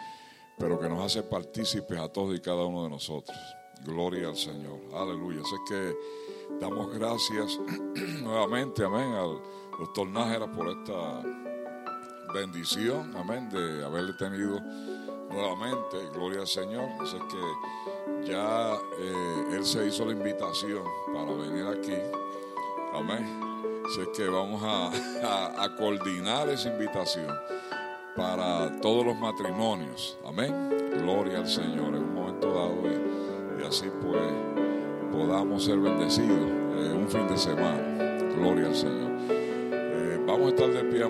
[0.57, 3.37] pero que nos hace partícipes a todos y cada uno de nosotros.
[3.85, 4.79] Gloria al Señor.
[4.91, 5.41] Aleluya.
[5.41, 5.95] Así que
[6.59, 7.59] damos gracias
[8.23, 9.39] nuevamente, amén, al
[9.77, 11.21] doctor Nájera por esta
[12.33, 14.59] bendición, amén, de haberle tenido
[15.29, 16.89] nuevamente, gloria al Señor.
[17.01, 17.86] Así que
[18.23, 21.95] ya eh, Él se hizo la invitación para venir aquí,
[22.93, 23.39] amén.
[23.85, 27.27] Así que vamos a, coordinar esa invitación
[28.15, 30.69] para todos los matrimonios, amén.
[31.01, 34.21] Gloria al Señor en un momento dado y, y así pues
[35.11, 37.81] podamos ser bendecidos eh, un fin de semana.
[38.35, 39.11] Gloria al Señor.
[39.29, 41.03] Eh, vamos a estar de pie.